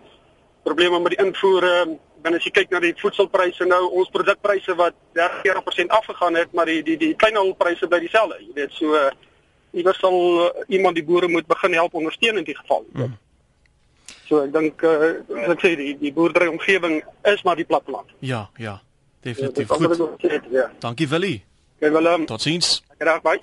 [0.63, 1.85] probleme met die invoer uh,
[2.23, 6.69] dan as jy kyk na die voedselpryse nou, ons produkpryse wat 30% afgegaan het, maar
[6.69, 8.39] die die die kleinhandelpryse bly dieselfde.
[8.43, 9.10] Jy weet, so uh,
[9.77, 12.86] iewers sal uh, iemand die boere moet begin help ondersteun in die geval.
[12.93, 13.17] Mm.
[14.27, 15.12] So ek dink uh,
[15.49, 16.99] ek sê die die boerdery omgewing
[17.32, 18.12] is maar die platteland.
[18.25, 18.79] Ja, ja.
[19.25, 20.21] Definitief ja, goed.
[20.23, 20.69] Sê, ja.
[20.79, 21.41] Dankie Willie.
[21.79, 22.25] Okay, Willem.
[22.29, 22.79] Totsiens.
[22.99, 23.41] Graag bye.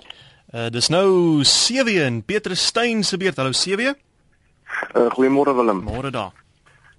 [0.53, 3.37] Uh, dis nou Sewe en Petrus Steyn se beurt.
[3.37, 3.95] Hallo Sewe.
[4.95, 5.83] Uh, Goeiemôre Willem.
[5.83, 6.46] Môre daar.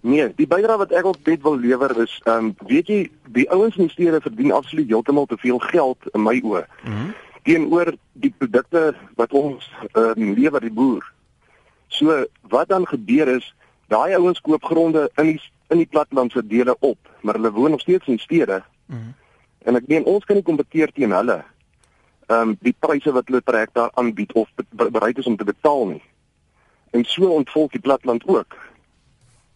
[0.00, 2.98] Nee, die bydrae wat ek ook net wil lewer is, ehm um, weet jy,
[3.34, 6.66] die ouens in die stede verdien absoluut heeltemal te veel geld in my oë.
[6.84, 6.92] Mhm.
[6.92, 7.16] Mm
[7.48, 11.04] teenoor die produkte wat ons ehm um, lewer die boer.
[11.88, 13.54] So wat dan gebeur is,
[13.88, 17.80] daai ouens koop gronde in die in die plattelandse dele op, maar hulle woon nog
[17.80, 18.62] steeds in stede.
[18.86, 19.14] Mm
[19.68, 21.42] en ek meen ons kan nie kompeteer teen hulle.
[22.28, 25.86] Ehm um, die pryse wat hulle trek daar aanbied of bereid is om te betaal
[25.94, 26.02] nie.
[26.96, 28.56] En so ontvolk die platteland ook.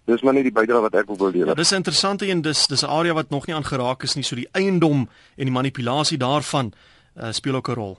[0.05, 1.53] Dis maar net die bydrae wat ek wil lewer.
[1.53, 4.25] Ja, dis 'n interessante een, dis dis 'n area wat nog nie aangeraak is nie,
[4.25, 6.73] so die eiendom en die manipulasie daarvan
[7.17, 7.99] uh, speel ook 'n rol.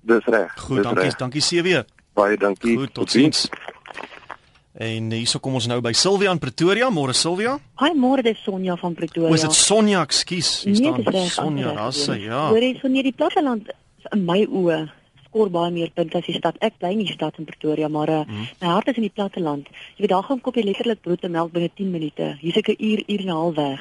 [0.00, 0.52] Dis reg.
[0.56, 1.16] Goed, dankie, reg.
[1.16, 1.82] dankie CW.
[2.14, 2.76] Baie dankie.
[2.76, 3.48] Goed, tot sins.
[4.72, 6.88] En hierso kom ons nou by Silvia in Pretoria.
[6.90, 7.58] Môre Silvia.
[7.74, 9.28] Haai, môre dis Sonja van Pretoria.
[9.28, 10.00] Hoe is dit Sonja?
[10.02, 10.62] Ekskuus.
[10.64, 12.48] Hier nee, staan Sonja Rasse, ja.
[12.48, 13.68] Hoor jy van hierdie platteland
[14.12, 14.80] in my oë
[15.32, 16.58] skor baie meer punte as die stad.
[16.60, 18.48] Ek bly in die stad in Pretoria, maar uh, mm.
[18.60, 19.68] my hart is in die platteland.
[19.96, 22.34] Jy weet daar gaan koop jy letterlik brood en melk binne 10 minute.
[22.42, 23.80] Hier's ek 'n uur, uur en 'n half weg.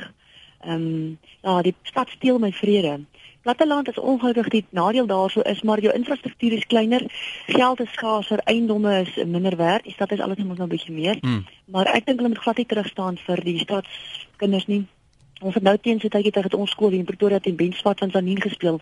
[0.64, 3.02] Ehm um, ja, die stad steel my vrede.
[3.42, 7.02] Platteland is ongelukkig die nadeel daarso is maar jou infrastruktuur is kleiner,
[7.48, 9.84] geld is skaarser, eiendomme is minder werd.
[9.84, 11.18] Die stad is alles net 'n bietjie meer.
[11.22, 11.46] Mm.
[11.66, 14.86] Maar ek dink hulle moet glad nie terug staan vir die stadskinders nie.
[15.42, 18.12] Ons het nou teen so tydjie terug het ons skool in Pretoria teen Benswat van
[18.12, 18.82] Sanien gespeel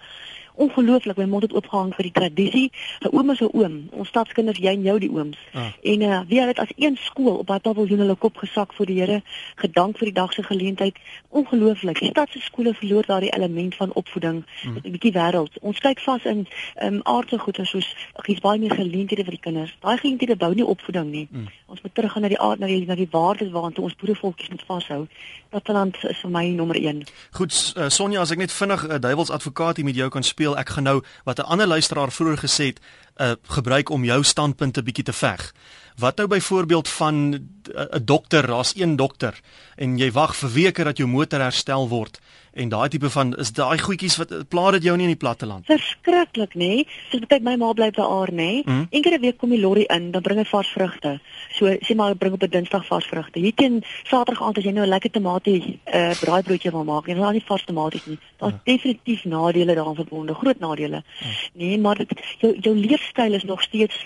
[0.59, 2.71] ongelooflik my mond het oopgehang vir die tradisie.
[3.01, 3.87] 'n Oom is 'n oom.
[3.91, 5.37] Ons stadskinders, jy en jou die ooms.
[5.53, 5.71] Ah.
[5.83, 8.99] En uh wie het as een skool op daai paviljoen hulle kop gesak voor die
[8.99, 9.21] Here,
[9.55, 10.95] gedank vir die dag se geleentheid.
[11.29, 11.99] Ongelooflik.
[11.99, 14.45] Die stad se skole verloor daardie element van opvoeding.
[14.63, 14.75] Mm.
[14.83, 15.59] 'n bietjie wêreld.
[15.61, 19.39] Ons kyk vas in ehm um, aardse goeie soos gie's baie meer geleenthede vir die
[19.39, 19.77] kinders.
[19.79, 21.27] Daai geleenthede bou nie opvoeding nie.
[21.31, 21.47] Mm.
[21.65, 24.63] Ons moet teruggaan na die aard na die na die waardes waartoe ons boerevolkies moet
[24.67, 25.07] vashou.
[25.49, 27.03] Platteland is vir my nommer 1.
[27.31, 30.23] Goed, uh, Sonja, as ek net vinnig 'n uh, duiwels advokaat hier met jou kan
[30.23, 32.79] speel, ek gaan nou wat 'n ander luisteraar vroeër gesê het,
[33.17, 35.53] uh, gebruik om jou standpunt 'n bietjie te veg.
[35.97, 39.39] Wat nou byvoorbeeld van 'n uh, dokter, daar's een dokter
[39.75, 42.19] en jy wag vir weke dat jou motor herstel word
[42.53, 45.45] en daai tipe van is daai goedjies wat pla dit jou nie in die platte
[45.45, 45.65] land.
[45.65, 46.69] Verskriklik, nê?
[46.69, 46.87] Nee?
[47.11, 48.35] Soos baie my ma bly by haar, nê?
[48.35, 48.63] Nee?
[48.65, 48.87] Mm.
[48.89, 51.19] Enkele week kom die lorry in, dan bring hy vars vrugte.
[51.57, 53.39] So sê maar bring op 'n Dinsdag vars vrugte.
[53.39, 57.17] Hier teen Saterdag aand as jy nou 'n lekker tomatie uh braaibroodjie wil maak, en
[57.17, 58.19] dan nie vars tomaties nie.
[58.37, 58.61] Daar's mm.
[58.63, 61.03] definitief nadele daaraan verbonde, groot nadele.
[61.03, 61.31] Mm.
[61.53, 62.09] Nee, maar dit,
[62.39, 64.05] jou jou leefstyl is nog steeds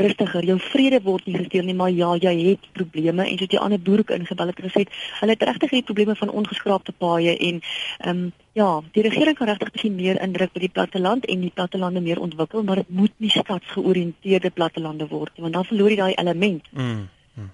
[0.00, 0.44] rustiger.
[0.44, 3.80] Jou vrede word nie gesteel nie, maar ja, jy het probleme en soos die ander
[3.80, 4.86] boere ingebel het gesê,
[5.20, 9.46] hulle het regtig hierdie probleme van ongeskraapte paaie en ehm um, ja, die regering kan
[9.46, 13.12] regtig bietjie meer indruk by die platteland en die plattelande meer ontwikkel, maar dit moet
[13.22, 16.66] nie stadsgeoriënteerde plattelande word nie, want dan verloor jy daai element.
[16.72, 17.08] Mm.
[17.34, 17.50] mm.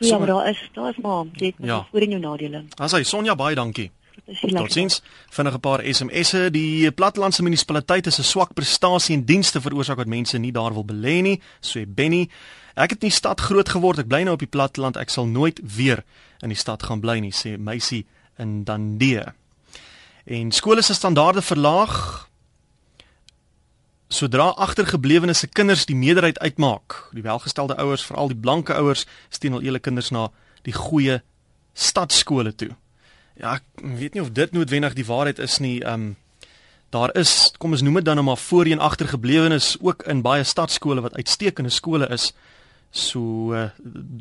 [0.00, 1.86] So, ja, maar daar is daar is maar jy het ja.
[1.90, 2.64] voor in jou nadele.
[2.76, 3.90] Asai Sonja baie dankie.
[4.26, 5.02] Totsiens.
[5.30, 6.50] Vinnige paar SMS'e.
[6.50, 10.84] Die Plattelandse munisipaliteit is 'n swak prestasie en dienste veroorsaak dat mense nie daar wil
[10.84, 12.28] belê nie, sê Benny.
[12.74, 13.98] Ek het in die stad groot geword.
[13.98, 14.96] Ek bly nou op die platteland.
[14.96, 16.04] Ek sal nooit weer
[16.40, 18.06] in die stad gaan bly nie, sê Meisie
[18.38, 19.24] in Dandie.
[20.24, 22.28] En skole se standaarde verlaag
[24.08, 27.08] sodra agtergeblewenes se kinders die meerderheid uitmaak.
[27.12, 30.30] Die welgestelde ouers, veral die blanke ouers, stuur al hulle kinders na
[30.62, 31.22] die goeie
[31.74, 32.76] stadskole toe
[33.40, 35.80] ja, ek weet nie of dit noodwendig die waarheid is nie.
[35.84, 36.16] Ehm um,
[36.90, 41.04] daar is, kom ons noem dit dan nou maar voorheen agtergeblewenes ook in baie stadskole
[41.04, 42.32] wat uitstekende skole is.
[42.90, 43.68] So uh,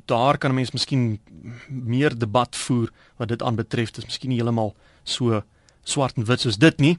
[0.05, 1.19] daar kan 'n mens miskien
[1.67, 3.91] meer debat voer wat dit aanbetref.
[3.91, 5.41] Dit is miskien nie heeltemal so
[5.83, 6.97] swart en wit soos dit nie.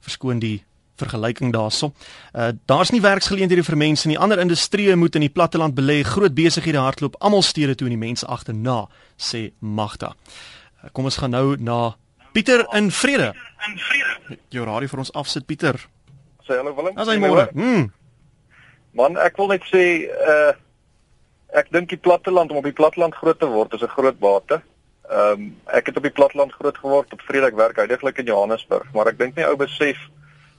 [0.00, 0.64] Verskoon die
[0.96, 1.92] vergelyking daarso.
[2.32, 4.18] Uh daar's nie werksgeleenthede vir mense nie.
[4.18, 8.06] Ander industrieë moet in die platteland belê, groot besighede hardloop almal stede toe en die
[8.08, 10.16] mense agterna, sê Magda.
[10.90, 11.94] Kom ons gaan nou na
[12.32, 13.30] Pieter in Vrede.
[13.68, 14.38] In Vrede.
[14.50, 15.78] Jou radio vir ons afsit Pieter.
[16.42, 16.96] Sê hallo Willem.
[16.98, 17.46] As hy môre.
[17.54, 17.86] Hm.
[18.98, 20.52] Man, ek wil net sê uh
[21.52, 24.62] ek dink die platteland om op die platteland groot te word is 'n groot bate.
[25.10, 28.26] Ehm um, ek het op die platteland groot geword op Vrede ek werk heidaglik in
[28.26, 29.98] Johannesburg, maar ek dink nie ou besef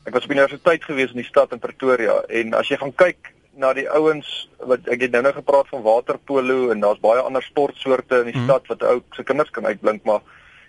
[0.06, 3.33] ek was op universiteit gewees in die stad in Pretoria en as jy gaan kyk
[3.58, 4.30] na die ouens
[4.66, 8.38] wat ek het nou nou gepraat van waterpolo en daar's baie ander sportsoorte in die
[8.38, 8.48] hmm.
[8.50, 10.24] stad wat ou se kinders kan uitblink maar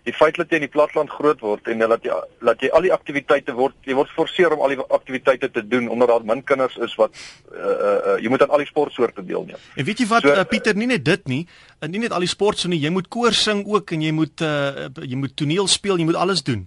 [0.04, 2.84] die feit dat jy in die platteland groot word en dat jy dat jy al
[2.84, 6.44] die aktiwiteite word jy word geforseer om al die aktiwiteite te doen omdat daar min
[6.44, 9.60] kinders is wat uh, uh, jy moet aan al die sportsoorte deelneem.
[9.80, 11.40] En weet jy wat so, uh, Pieter nie net dit nie,
[11.88, 14.90] nie net al die sportsoorte nie, jy moet koor sing ook en jy moet uh,
[15.00, 16.66] jy moet toneel speel, jy moet alles doen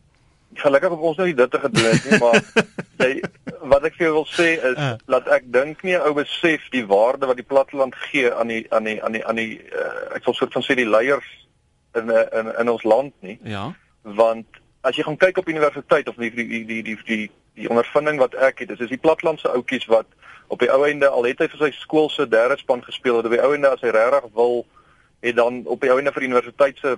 [0.53, 2.37] gelukkig het ons nou nie dit te gedoen het nie, maar
[3.03, 3.11] jy
[3.71, 4.93] wat ek vir jou wil sê is uh.
[5.05, 8.87] dat ek dink nie ou besef die waarde wat die platteland gee aan die aan
[8.87, 11.27] die aan die aan die uh, ek wil soort van sê die leiers
[11.97, 13.39] in in in ons land nie.
[13.43, 13.71] Ja.
[14.01, 17.69] Want as jy gaan kyk op universiteit of die die die die die die, die
[17.69, 20.07] ondervinding wat ek het, is dis die plattelandse ouetjies wat
[20.47, 23.31] op die ou einde al het hy vir sy skool se derde span gespeel, op
[23.31, 24.63] die ou einde as hy regtig wil
[25.25, 26.95] het dan op die ou einde vir universiteit se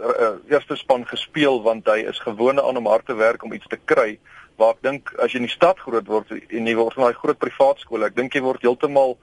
[0.00, 3.68] uh, eerste span gespeel want hy is gewoond aan om hard te werk om iets
[3.68, 4.18] te kry.
[4.56, 7.20] Waar ek dink as jy in die stad groot word en jy word van daai
[7.22, 9.16] groot privaat skole, ek dink jy word heeltemal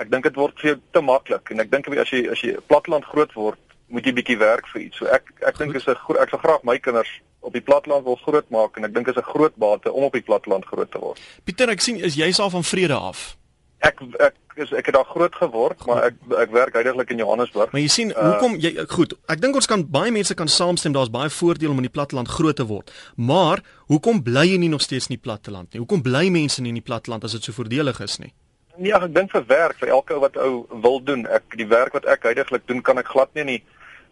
[0.00, 2.56] ek dink dit word vir jou te maklik en ek dink as jy as jy
[2.70, 3.58] platteland groot word,
[3.92, 5.00] moet jy bietjie werk vir iets.
[5.00, 8.16] So ek ek dink is 'n ek sal graag my kinders op die platteland wil
[8.16, 10.98] groot maak en ek dink is 'n groot bate om op die platteland groot te
[10.98, 11.20] word.
[11.44, 13.36] Pieter, ek sien is jy al van vrede af?
[13.80, 17.70] Ek ek is ek het daar groot geword, maar ek ek werk heidaglik in Johannesburg.
[17.72, 20.92] Maar jy sien, uh, hoekom jy goed, ek dink ons kan baie mense kan saamstem
[20.92, 22.92] daar's baie voordele om in die platteland groot te word.
[23.16, 25.80] Maar hoekom bly jy nie nog steeds in die platteland nie?
[25.80, 28.32] Hoekom bly mense nie in die platteland as dit so voordelig is nie?
[28.76, 30.52] Nee, ek dink vir werk, vir elke ou wat ou
[30.84, 31.24] wil doen.
[31.28, 33.62] Ek die werk wat ek heidaglik doen, kan ek glad nie in die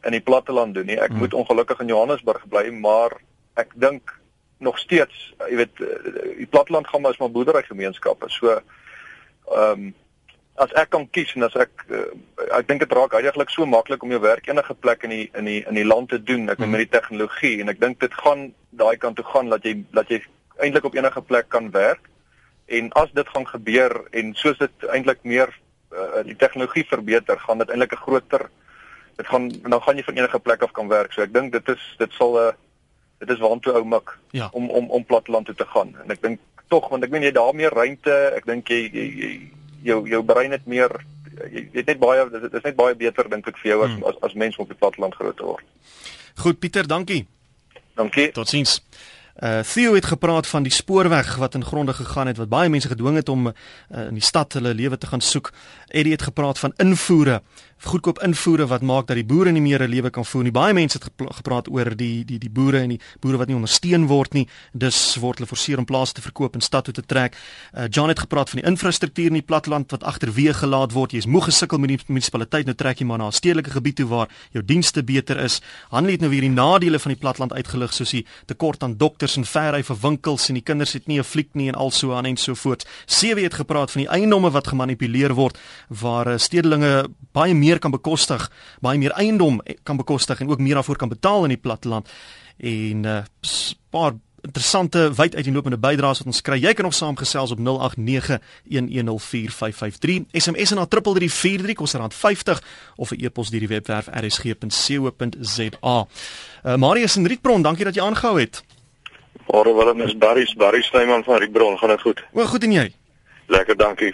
[0.06, 0.96] in die platteland doen nie.
[0.96, 1.24] Ek hmm.
[1.26, 3.16] moet ongelukkig in Johannesburg bly, maar
[3.58, 4.14] ek dink
[4.62, 5.14] nog steeds,
[5.50, 5.80] jy weet,
[6.38, 8.30] die platteland gaan maar as maar boerderygemeenskappe.
[8.30, 8.58] So
[9.54, 9.94] ehm um,
[10.58, 12.10] as ek kan kies en as ek uh,
[12.58, 15.46] ek dink dit raak eintlik so maklik om jou werk enige plek in die in
[15.50, 16.72] die in die land te doen ek mm.
[16.74, 20.10] met die tegnologie en ek dink dit gaan daai kant toe gaan dat jy dat
[20.10, 20.20] jy
[20.58, 22.10] eintlik op enige plek kan werk
[22.78, 25.52] en as dit gaan gebeur en soos dit eintlik meer
[25.94, 28.48] uh, die tegnologie verbeter gaan dit eintlik 'n groter
[29.16, 31.68] dit gaan nou gaan jy van enige plek af kan werk so ek dink dit
[31.68, 32.52] is dit sal 'n uh,
[33.18, 34.48] dit is waantoe ou mik ja.
[34.52, 37.32] om om om platteland toe te gaan en ek dink tog want ek meen jy
[37.36, 39.30] daar meer ruimte, ek dink jy, jy, jy
[39.88, 40.92] jou jou brein het meer
[41.38, 44.06] jy het net baie dit is net baie beter dink ek vir jou as hmm.
[44.10, 45.66] as, as mens op die platteland groot word.
[46.38, 47.24] Goed Pieter, dankie.
[47.98, 48.30] Dankie.
[48.34, 48.78] Totsiens.
[49.38, 52.88] Uh Theo het gepraat van die spoorweg wat in gronde gegaan het wat baie mense
[52.88, 53.52] gedwing het om uh,
[53.90, 55.52] in die stad hulle lewe te gaan soek.
[55.86, 57.42] Eddie het gepraat van invoere
[57.78, 60.50] goedkoop invoere wat maak dat die boere nie meer 'n lewe kan voer nie.
[60.52, 64.06] Baie mense het gepraat oor die die die boere en die boere wat nie ondersteun
[64.06, 64.48] word nie.
[64.72, 67.36] Dus word hulle forceer om plase te verkoop en stad toe te trek.
[67.76, 71.12] Uh, John het gepraat van die infrastruktuur in die platteland wat agterweë gelaat word.
[71.12, 74.06] Jy's moeg gesukkel met die munisipaliteit nou trek jy maar na 'n stedelike gebied toe
[74.06, 75.60] waar jou dienste beter is.
[75.90, 79.27] Hanlie het nou weer die nadele van die platteland uitgelig soos die tekort aan dokters
[79.36, 82.24] en verry vir winkels en die kinders het nie 'n fliek nie en also aan
[82.24, 82.86] en so voort.
[83.06, 87.90] Sewe het gepraat van die eiendomme wat gemanipuleer word waar uh, stedelinge baie meer kan
[87.90, 92.08] bekostig, baie meer eiendom kan bekostig en ook meer daarvoor kan betaal in die platteland.
[92.56, 93.22] En 'n uh,
[93.90, 96.58] paar interessante wyd uiteenlopende bydraes wat ons kry.
[96.62, 97.64] Jy kan nog saamgesels op 0891104553.
[100.32, 102.62] SMS na 3343 kos rand 50
[102.96, 106.06] of 'n e-pos deur die webwerf rsg.co.za.
[106.64, 108.62] Uh, Marius en Rietbron, dankie dat jy aangehou het.
[109.48, 112.24] Môre Willem is Barry, Barry Snyman van Rietbron, gaan dit goed?
[112.32, 112.88] O, goed en jy?
[113.48, 114.12] Lekker, dankie.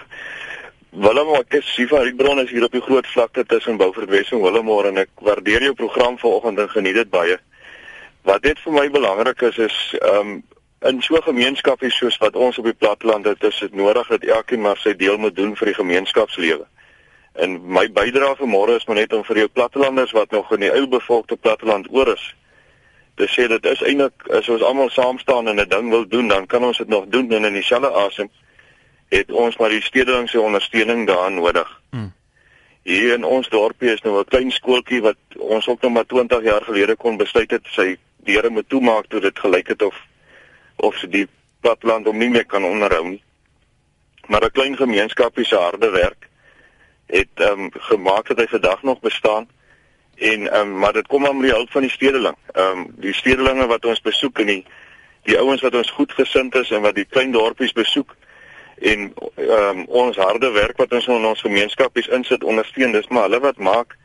[0.94, 4.44] Willem, ek is Siva Rietbron is hier op die groot vlakte tussen Beaufort Wes en
[4.44, 7.38] Willemore en ek waardeer jou program vanoggend en geniet dit baie.
[8.22, 9.80] Wat dit vir my belangrik is is
[10.12, 10.36] um
[10.86, 14.06] in so 'n gemeenskap hier soos wat ons op die platteland het, is dit nodig
[14.08, 16.66] dat elkeen maar sy deel moet doen vir die gemeenskapslewe.
[17.32, 20.72] En my bydrae vanmôre is maar net om vir jou plattelanders wat nog in die
[20.72, 22.34] ou bevolkte platteland oor is
[23.14, 26.28] te sê dit is eintlik as ons almal saam staan en 'n ding wil doen,
[26.28, 28.30] dan kan ons dit nog doen in dieselfde asem
[29.08, 31.80] het ons maar die stedelingse ondersteuning daarin nodig.
[31.90, 32.12] Hmm.
[32.82, 36.42] Hier in ons dorpie is nou 'n klein skooltjie wat ons ook nog maar 20
[36.42, 39.96] jaar gelede kon besluit het sy deure moet toemaak toe dit gelyk het of
[40.76, 41.28] of se die
[41.60, 43.22] platland om nie meer kan onderhou nie.
[44.26, 46.28] Maar 'n klein gemeenskapie se harde werk
[47.06, 49.48] het ehm um, gemaak dat hy vandag nog bestaan
[50.16, 52.36] en ehm um, maar dit kom aan met die hulp van die stedeling.
[52.52, 54.64] Ehm um, die stedelinge wat ons besoek en die
[55.24, 58.16] die ouens wat ons goed gesind is en wat die klein dorpies besoek
[58.78, 63.28] en ehm um, ons harde werk wat ons in ons gemeenskapies insit ondersteun dis maar
[63.28, 63.96] hulle wat maak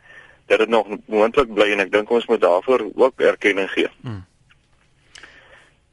[0.49, 3.89] dat dit nog moontlik bly en ek dink ons moet daarvoor ook erkenning gee.
[4.01, 4.25] Hmm.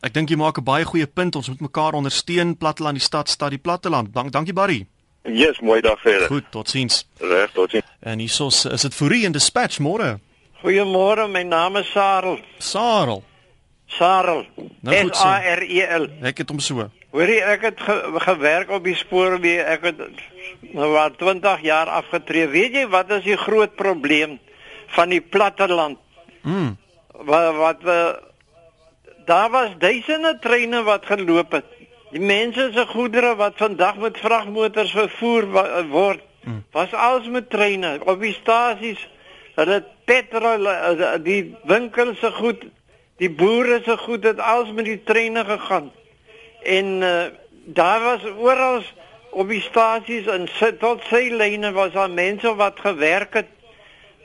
[0.00, 3.29] Ek dink jy maak 'n baie goeie punt ons moet mekaar ondersteun platteland die stad
[3.29, 4.14] stad die platteland.
[4.14, 4.87] Dank dankie Barry.
[5.26, 6.26] Yes, mooi dag verder.
[6.26, 7.04] Goed, totsiens.
[7.18, 7.84] Reg, totsiens.
[8.00, 10.18] En hiersos is dit u in dispatch môre.
[10.62, 12.38] Goeiemôre, my naam is Sarel.
[12.58, 13.22] Sarel.
[13.86, 14.46] Sarel.
[14.80, 16.08] Nou S A R E L.
[16.26, 16.88] Ek het hom so.
[17.14, 19.62] Hoorie, ek het ge gewerk op die spoorweë.
[19.76, 20.00] Ek het
[20.74, 22.48] nou wat 20 jaar afgetree.
[22.50, 24.38] Weet jy wat is die groot probleem
[24.96, 25.98] van die platteland?
[26.42, 26.74] Mm.
[27.26, 28.10] Wat wat uh,
[29.26, 31.75] daar was duisende treine wat geloop het.
[32.11, 35.49] Die mense se goedere wat vandag met vragmotors vervoer
[35.90, 36.64] word, mm.
[36.73, 39.03] was alles met treine op die stasies.
[39.57, 42.66] Hulle petrol eh, die winkels se goed,
[43.19, 45.90] die boere se goed het alles met die treine gegaan
[46.66, 47.25] en uh,
[47.64, 48.83] daar was oral
[49.31, 53.53] op die stasies en tot sy lyne was daar mense wat gewerk het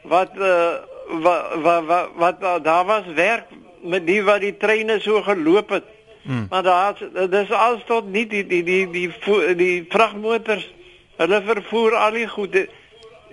[0.10, 0.82] wat uh,
[1.22, 1.84] wat wat
[2.15, 5.86] wat, wat daar was werk met die wat die treine so geloop het.
[6.21, 6.45] Hmm.
[6.49, 6.97] Maar daar
[7.29, 10.67] dis alles tot nie die die die die die, die vragmotors
[11.17, 12.67] hulle vervoer al die goede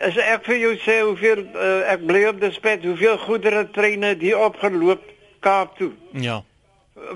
[0.04, 4.14] as ek vir jou sê hoeveel uh, ek bly op die spet hoeveel goedere treine
[4.18, 5.02] die opgeloop
[5.40, 5.92] Kaap toe.
[6.18, 6.40] Ja.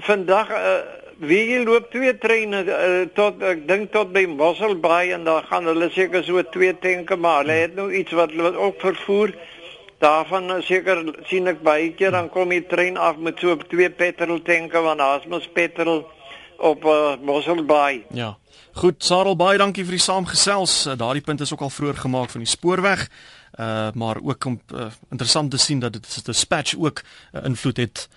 [0.06, 0.74] Vandag uh,
[1.22, 5.66] wie jy loop twee treine uh, tot ek dink tot by Mosselbaai en dan gaan
[5.70, 9.34] hulle seker so twee tanke maar hulle het nou iets wat, wat ook vervoer
[10.02, 14.42] daarvan seker sien ek baie keer dan kom die trein af met so twee petrol
[14.42, 16.02] tanke want daar's mos petrol
[16.62, 18.04] op uh, Mosselbaai.
[18.14, 18.36] Ja.
[18.78, 20.86] Goed Sarel baie dankie vir die saamgesels.
[20.86, 23.08] Uh, daardie punt is ook al vroeër gemaak van die spoorweg.
[23.60, 27.76] Uh maar ook om uh, interessant te sien dat dit 'n dispatch ook uh, invloed
[27.76, 28.08] het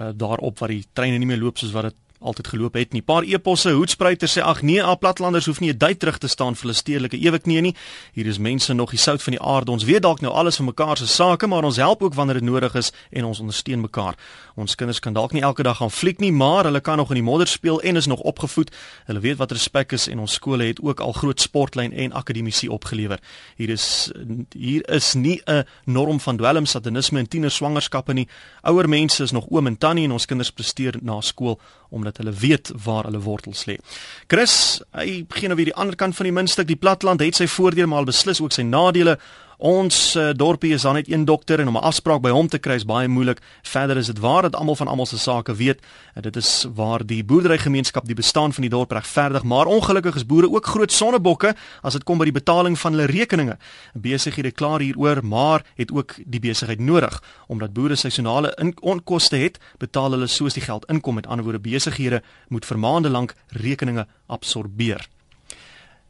[0.00, 3.02] uh, daarop wat die treine nie meer loop soos wat dit altyd geloop het nie.
[3.02, 6.54] Paar eposse hoedspruiter sê ag nee, al platlanders hoef nie 'n duit terug te staan
[6.54, 7.74] vir hulle stedelike ewig nie.
[8.12, 9.70] Hier is mense nog die sout van die aarde.
[9.70, 12.44] Ons weet dalk nou alles van mekaar se sake, maar ons help ook wanneer dit
[12.44, 14.14] nodig is en ons ondersteun mekaar.
[14.54, 17.14] Ons kinders kan dalk nie elke dag gaan fliek nie, maar hulle kan nog in
[17.14, 18.70] die modder speel en is nog opgevoed.
[19.04, 22.70] Hulle weet wat respek is en ons skole het ook al groot sportlyn en akademisie
[22.70, 23.18] opgelewer.
[23.56, 24.12] Hier is
[24.52, 28.28] hier is nie 'n norm van dwelm satanisme en tienerswangerskappe nie.
[28.62, 31.60] Ouer mense is nog oom en tannie en ons kinders presteer na skool
[31.94, 33.78] omdat hulle weet waar hulle wortels lê.
[34.26, 36.68] Chris, hy begin nou weer die ander kant van die muntstuk.
[36.68, 39.18] Die platland het sy voordele maar beslis ook sy nadele.
[39.64, 42.58] Ons uh, dorpie is dan net een dokter en om 'n afspraak by hom te
[42.58, 43.40] kry is baie moeilik.
[43.62, 45.80] Verder is dit waar dat almal van almal se sake weet.
[46.14, 50.26] En dit is waar die boerderygemeenskap die bestaan van die dorp regverdig, maar ongelukkig is
[50.26, 53.56] boere ook groot sonnebokke as dit kom by die betaling van hulle rekeninge.
[53.94, 60.10] Besighede klaar hieroor, maar het ook die besigheid nodig omdat boere seisonale onkoste het, betaal
[60.10, 61.14] hulle soos die geld inkom.
[61.14, 65.08] Met ander woorde, besighede moet vir maande lank rekeninge absorbeer.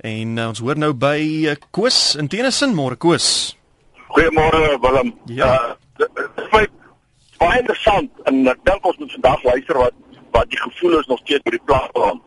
[0.04, 3.26] En uh, ons hoor nou by uh, Koos in Tennyson, môre Koos.
[4.12, 5.14] Goeiemôre Willem.
[5.32, 5.76] Ja.
[5.96, 6.08] Uh,
[6.60, 9.96] is baie interessant en ek dink ons moet vandag luister wat
[10.34, 12.20] wat die gevoel is nog steeds oor die platteland.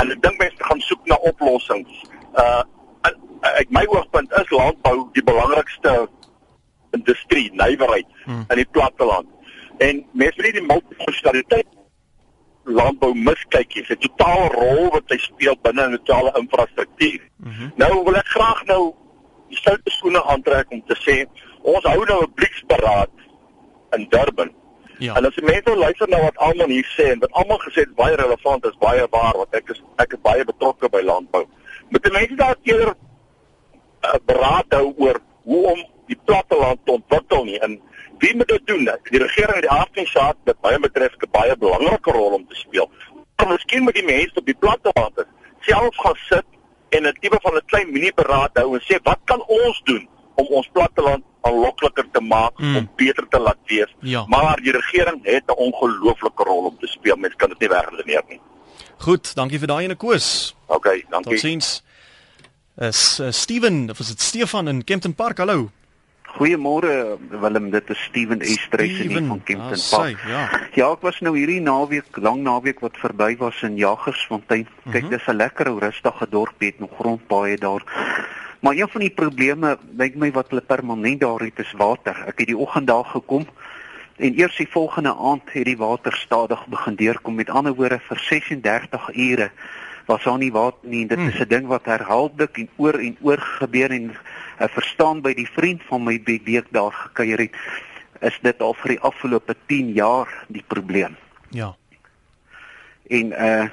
[0.00, 2.02] En ek dink mense gaan soek na oplossings.
[2.40, 2.62] Uh
[3.06, 3.22] en,
[3.60, 5.94] ek my oogpunt is landbou die belangrikste
[6.96, 8.46] industrie, nywerheid hmm.
[8.48, 9.28] in die platteland.
[9.84, 11.70] En mense moet nie die multifunksionaliteit
[12.64, 17.20] landbou miskyk is 'n totale rol wat hy speel binne 'n totale infrastruktuur.
[17.36, 17.72] Mm -hmm.
[17.76, 18.94] Nou wil ek graag nou
[19.48, 21.26] die stoute skoene aantrek om te sê
[21.62, 23.10] ons hou nou 'n bliksberaad
[23.90, 24.52] in Durban.
[24.98, 25.14] Ja.
[25.16, 27.94] En as jy mense luister na wat almal hier sê en wat almal gesê het
[27.94, 31.46] baie relevant is, baie waar wat ek is ek is baie betrokke by landbou.
[31.88, 36.92] Moet die mense daar eerder 'n uh, beraad hou oor hoe om die platteland te
[36.92, 37.80] ontwikkel nie en
[38.24, 38.88] wie moet dit doen?
[39.10, 42.90] Die regering het die afdenksaak wat baie betref 'n baie belangrike rol om te speel.
[43.36, 45.24] Maar miskien moet die mense op die platteland
[45.60, 46.46] self gaan sit
[46.88, 50.46] en 'n tipe van 'n klein mini-beraad hou en sê wat kan ons doen om
[50.46, 52.76] ons platteland aanlokliker te maak mm.
[52.76, 53.94] om beter te laat wees.
[54.00, 54.24] Ja.
[54.26, 57.16] Maar die regering het 'n ongelooflike rol om te speel.
[57.16, 58.40] Mens kan dit nie wegredeneer nie.
[58.96, 60.54] Goed, dankie vir daai ene koers.
[60.66, 61.30] OK, dankie.
[61.32, 61.82] Totsiens.
[62.76, 65.38] Es uh, Steven, of is dit Stefan in Kempton Park?
[65.38, 65.70] Hallo.
[66.34, 70.22] Goeiemôre Willem, dit is Steven Estresse hier van Kempton ah, Park.
[70.26, 70.40] Ja.
[70.74, 74.64] ja, ek was nou hierdie naweek, lang naweek wat verby was in Jagersfontein.
[74.66, 75.12] Kyk, mm -hmm.
[75.14, 77.84] dis 'n lekker ou rustige dorpie, het nog grondpaaie daar.
[78.60, 82.16] Maar een van die probleme, dink my wat hulle permanent daar het, is water.
[82.26, 83.46] Ek het die oggend daar gekom
[84.16, 87.34] en eers die volgende aand het die water stadig begin deurkom.
[87.34, 89.50] Met ander woorde vir 36 ure
[90.06, 91.06] was daar nie water nie.
[91.06, 94.16] Dit is 'n ding wat herhaaldelik en oor en oor gebeur en
[94.58, 97.56] ek verstaan by die vriend van my week daar gekuier het
[98.24, 101.16] is dit al vir die afgelope 10 jaar die probleem.
[101.50, 101.74] Ja.
[103.08, 103.64] En uh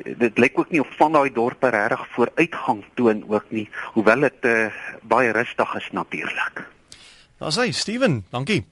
[0.00, 4.46] dit lyk ook nie of van daai dorpe regtig vooruitgang toon ook nie, hoewel dit
[4.46, 4.70] uh
[5.02, 6.62] baie rustig is natuurlik.
[7.38, 8.24] Daar's hy, Steven.
[8.30, 8.64] Dankie.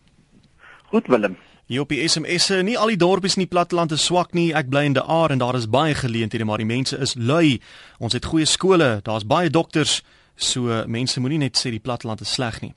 [0.92, 1.36] Goed Willem.
[1.68, 4.54] Hier op die SMS, nie al die dorpies in die platteland is swak nie.
[4.56, 7.58] Ek bly in die Aar en daar is baie geleenthede, maar die mense is lui.
[7.98, 9.98] Ons het goeie skole, daar's baie dokters.
[10.38, 12.74] So mense moenie net sê die platteland is sleg nie.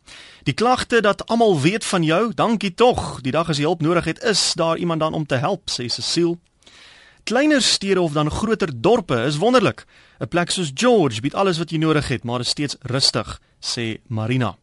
[0.50, 3.20] Die klagte dat almal weet van jou, dankie tog.
[3.22, 5.86] Die dag as jy hulp nodig het, is daar iemand dan om te help, sê
[5.86, 6.40] Cecile.
[7.24, 9.86] Kleiner stede of dan groter dorpe is wonderlik.
[10.20, 14.02] 'n Plek soos George bied alles wat jy nodig het, maar is steeds rustig, sê
[14.08, 14.58] Marina.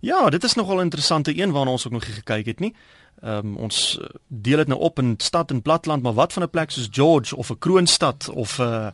[0.00, 2.74] Ja, dit is nogal 'n interessante een waarna ons ook nog gekyk het, nie?
[3.22, 6.42] Ehm um, ons eh, deel dit nou op in stad en platteland, maar wat van
[6.42, 8.88] 'n plek soos George of 'n kroonstad of 'n uh,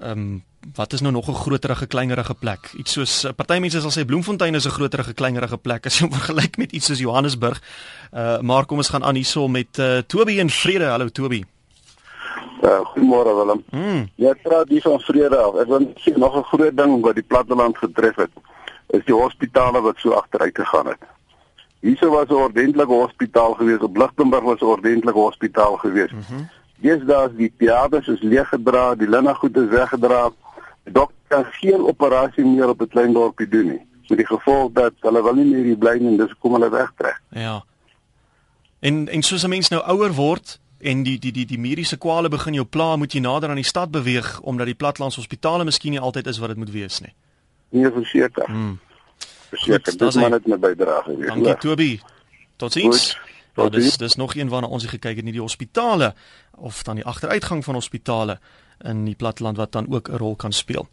[0.00, 0.44] ehm um,
[0.74, 2.72] wat is nou nog 'n groterige kleinerige plek?
[2.76, 6.08] Iets soos uh, party mense sal sê Bloemfontein is 'n groterige kleinerige plek as jy
[6.10, 7.62] vergelyk met iets soos Johannesburg.
[8.12, 10.84] Uh maar kom ons gaan aan hierso met uh, Toby en Vrede.
[10.84, 11.44] Hallo Toby.
[12.62, 13.64] Uh, Goeiemôre Willem.
[13.70, 14.08] Mm.
[14.14, 15.54] Jy praat hier van Vrede af.
[15.54, 18.30] Ek wil sê nog 'n groot ding wat die platteland getref het,
[18.86, 21.02] is die hospitale wat so agteruit gegaan het.
[21.80, 26.10] Hierso was 'n ordentlike hospitaal gewees, op Lichtenburg was 'n ordentlike hospitaal gewees.
[26.12, 26.48] Mm
[26.80, 30.30] Dis daar die teaters is leeggedra, die linnegoed is weggedra.
[30.84, 33.86] Dokter kan geen operasie meer op 'n klein dorpie doen nie.
[34.08, 36.70] Met die gevolg dat hulle wil nie meer hier bly nie en dis kom hulle
[36.70, 37.20] wegtrek.
[37.30, 37.64] Ja.
[38.80, 42.28] En en soos 'n mens nou ouer word en die die die die mediese kwale
[42.28, 46.00] begin jou pla, moet jy nader aan die stad beweeg omdat die plattelandshospitale miskien nie
[46.00, 47.14] altyd is wat dit moet wees nie.
[47.68, 48.46] Nee, verseker.
[48.46, 48.78] Hmm
[49.50, 49.98] verseker.
[49.98, 51.32] Dis maar net my bydrae gewees.
[51.32, 51.90] Dankie Toby.
[52.60, 53.12] Totsiens.
[53.62, 56.14] Ja, dis dis nog een waarna ons gekyk het in die hospitale
[56.56, 58.38] of dan die agteruitgang van hospitale
[58.84, 60.86] in die platteland wat dan ook 'n rol kan speel.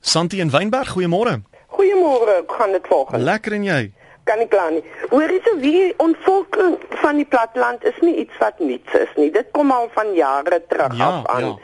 [0.00, 1.42] Santi en Wynberg, goeiemôre.
[1.66, 3.22] Goeiemôre, gaan dit volgens?
[3.22, 3.92] Lekker en jy?
[4.24, 4.84] Kan nie kla nie.
[5.10, 9.30] Hoor is wie ontvolking van die platteland is nie iets wat niets is nie.
[9.30, 11.44] Dit kom al van jare terug ja, af aan.
[11.44, 11.56] Ja.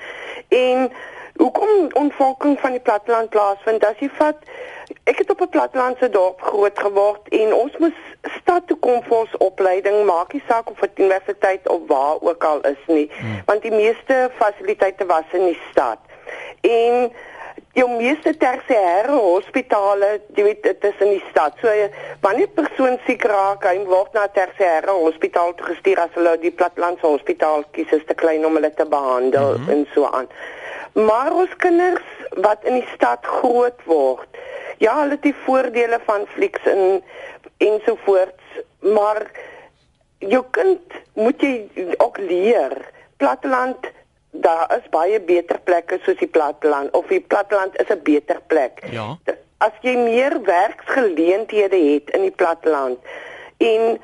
[0.48, 0.92] En
[1.36, 3.84] hoekom ontvolking van die platteland plaasvind?
[3.84, 4.36] As jy vat
[5.04, 7.98] ek het op 'n plattelandse dorp groot geword en ons moes
[8.40, 12.44] stad toe kom vir ons opleiding, maak nie saak of dit universiteit of waar ook
[12.44, 13.42] al is nie, hmm.
[13.46, 15.98] want die meeste fasiliteite was in die stad.
[16.60, 17.12] En
[17.72, 21.54] die meeste tersiêre hospitale, jy weet, dit is in die stad.
[21.62, 21.70] So
[22.20, 26.50] wanneer 'n persoon siek raak, hy word na 'n tersiêre hospitaal gestuur as hulle die
[26.50, 29.70] plattelandse hospitaal kies, is te klein om hulle te behandel mm -hmm.
[29.70, 30.28] en so aan.
[30.92, 32.02] Maar ons kinders
[32.42, 34.28] wat in die stad groot word,
[34.80, 37.02] Ja, hulle het die voordele van flieks en
[37.60, 39.26] ensovoorts, maar
[40.18, 41.68] jou kind moet jy
[42.00, 42.76] ook leer.
[43.20, 43.90] Platteland
[44.30, 48.80] daar is baie beter plekke soos die platteland of die platteland is 'n beter plek.
[48.90, 49.18] Ja.
[49.58, 52.98] As jy meer werksgeleenthede het in die platteland
[53.58, 54.00] en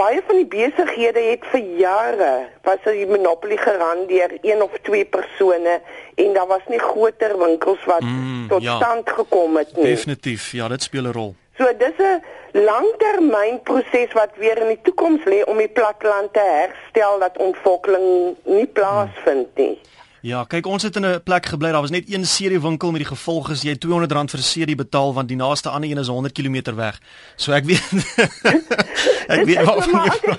[0.00, 2.32] baie van die besighede het vir jare
[2.64, 5.80] was 'n monopolie gerand deur een of twee persone
[6.14, 8.76] en daar was nie groter winkels wat mm, tot ja.
[8.76, 9.84] stand gekom het nie.
[9.84, 11.34] Definitief, ja, dit speel 'n rol.
[11.58, 12.22] So dis 'n
[12.52, 18.66] langtermynproses wat weer in die toekoms lê om die platteland te herstel dat ontwikkeling nie
[18.66, 19.78] plaasvind nie.
[20.20, 21.70] Ja, kyk ons het in 'n plek gebly.
[21.72, 24.76] Daar was net een serie winkel met die gevolg is jy R200 vir 'n serie
[24.76, 27.00] betaal want die naaste ander een is 100 km weg.
[27.36, 27.92] So ek weet
[29.34, 30.34] ek weet wat van jou.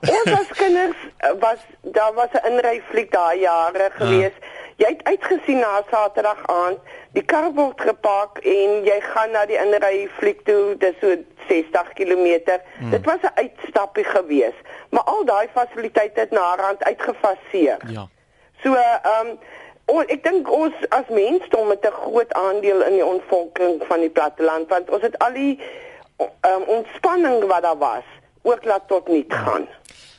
[0.00, 4.36] Ons as kinders eh, was daar was 'n inryfliek daai jare gewees.
[4.40, 4.52] Uh.
[4.76, 6.78] Jy het uitgesien na Saterdag aand,
[7.12, 11.14] die kar word gepak en jy gaan na die inryfliek toe, dis so
[11.48, 12.58] 60 km.
[12.78, 12.90] Hmm.
[12.90, 14.56] Dit was 'n uitstappie gewees,
[14.90, 17.78] maar al daai fasiliteite het na rand uitgefaseer.
[17.86, 18.08] Ja.
[18.64, 19.38] So ehm um,
[19.92, 24.10] ons ek dink ons as mensdom het 'n groot aandeel in die ontvolking van die
[24.10, 25.60] platteland want ons het al die
[26.16, 28.08] ehm um, ontspanning wat daar was
[28.42, 29.68] ook laat tot niet gaan.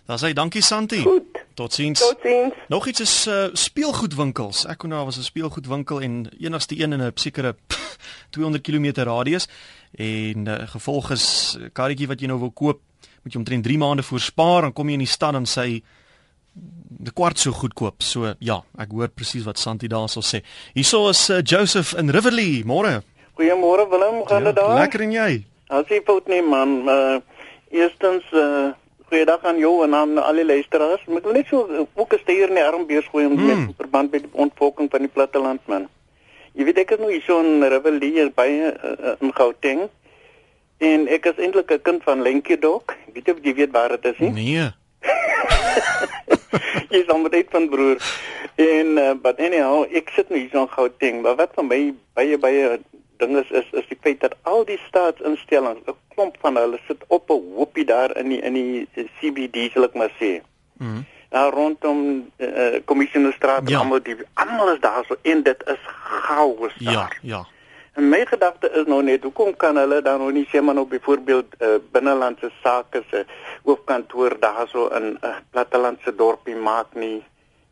[0.06, 1.02] Dan sê dankie Santi.
[1.02, 1.42] Goed.
[1.54, 2.00] Totsiens.
[2.00, 2.54] Totsiens.
[2.68, 4.66] Nog iets is uh, speelgoedwinkels.
[4.66, 7.56] Ek kon nou was 'n speelgoedwinkel en enigste een in 'n sekere
[8.36, 9.48] 200 km radius
[9.92, 12.80] en uh, gevolg is karretjie wat jy nou wil koop,
[13.24, 15.82] moet jy omtrent 3 maande voorspaar en kom jy in die stad en sê
[17.06, 18.04] die kwart so goedkoop.
[18.04, 20.42] So ja, ek hoor presies wat Santi daarso sê.
[20.76, 22.64] Hierso is uh, Joseph in Riverlea.
[22.68, 23.02] Môre.
[23.36, 24.80] Goeiemôre Willem, gaan dit ja, daar?
[24.80, 25.30] Lekker en jy?
[25.76, 27.18] As jy fout neem man, uh,
[27.74, 28.72] eerstens uh,
[29.10, 31.04] goeiedag aan jou en aan al die luisteraars.
[31.04, 33.46] Ek wil net so ook 'n steier in die arm beurskooi om mm.
[33.46, 35.90] met verband met die ontvolking van die platteland man.
[36.56, 39.90] Jy weet ek is nou hier so in Riverlea by uh, in Gauteng.
[40.80, 42.96] En ek is eintlik 'n kind van Lenkedok.
[43.12, 44.32] Ek weet jy weet waar dit is nie?
[44.32, 44.72] Nee.
[46.92, 48.02] jy is sommer net van broer.
[48.56, 51.66] En uh, but anyhow, ek sit nou hier so 'n gou ding, maar wat vir
[51.66, 51.82] my
[52.14, 52.80] baie baie
[53.18, 57.04] ding is is is die feit dat al die staatsinstellings, 'n klomp van hulle sit
[57.08, 58.88] op 'n hoopie daar in die in die
[59.20, 60.42] CBD sal ek maar sê.
[60.78, 60.90] Mhm.
[60.92, 63.80] Mm daar rondom uh, kommissionerstraat ja.
[63.80, 66.94] almal die almal is daar so en dit is chaos daar.
[66.94, 67.48] Ja, ja.
[67.96, 70.84] En my gedagte is nou net hoekom kan hulle dan nou nie sê maar nou
[70.92, 73.24] byvoorbeeld uh, binnelandse sake se
[73.64, 77.24] hoofkantoor daarso in 'n uh, plattelandse dorpie maak nie.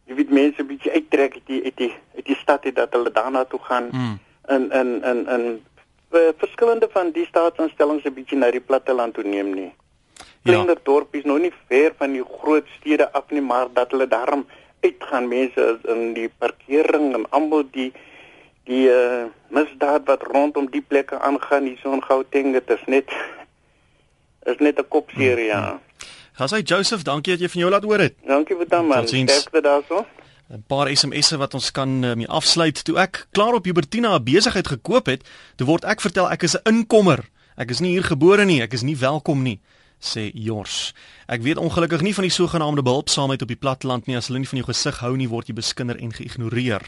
[0.07, 3.11] Jy weet mense bietjie uittrek uit die uit die uit die stad het dat hulle
[3.11, 4.19] daarna toe gaan mm.
[4.55, 5.43] en en en en
[6.11, 9.71] uh, verskillende van die staatsinstellings 'n bietjie na die platteland toe neem nie.
[10.43, 10.83] Kleiner ja.
[10.83, 14.45] dorpies nou nie ver van die groot stede af nie, maar dat hulle daarom
[14.79, 17.91] uitgaan mense in die parkering en almal die
[18.69, 23.11] die uh, misdaad wat rondom die plekke aangaan hier so in Gauteng dit is net
[24.51, 25.61] is net 'n kopseer ja.
[25.69, 25.79] Hmm.
[26.33, 28.15] Hasai Joseph, dankie dat jy van jou laat hoor het.
[28.25, 29.07] Dankie vir dan man.
[29.07, 30.05] Sterkte daarso.
[30.49, 32.83] 'n Paar SMS'e wat ons kan mee afsluit.
[32.83, 36.55] Toe ek klaar op Hubertina 'n besigheid gekoop het, toe word ek vertel ek is
[36.57, 37.29] 'n inkomer.
[37.55, 39.59] Ek is nie hier gebore nie, ek is nie welkom nie
[40.03, 40.93] sê Jors.
[41.27, 44.17] Ek weet ongelukkig nie van die sogenaamde behulpsaamheid op die platteland nie.
[44.19, 46.83] As hulle nie van jou gesig hou nie, word jy beskinder en geïgnoreer.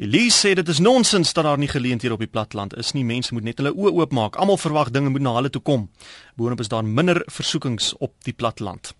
[0.00, 3.04] Elise sê dit is nonsens dat daar nie geleenthede op die platteland is nie.
[3.04, 4.38] Mense moet net hulle oë oopmaak.
[4.40, 5.90] Almal verwag dinge moet na hulle toe kom.
[6.40, 8.94] Boonop is daar minder versoekings op die platteland.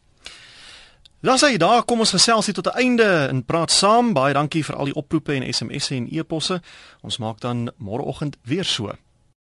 [1.25, 4.13] Dan sê jy daar kom ons gesels hier tot 'n einde en praat saam.
[4.13, 6.61] Baie dankie vir al die oproepe en SMS'e en e-posse.
[7.01, 8.93] Ons maak dan môreoggend weer so.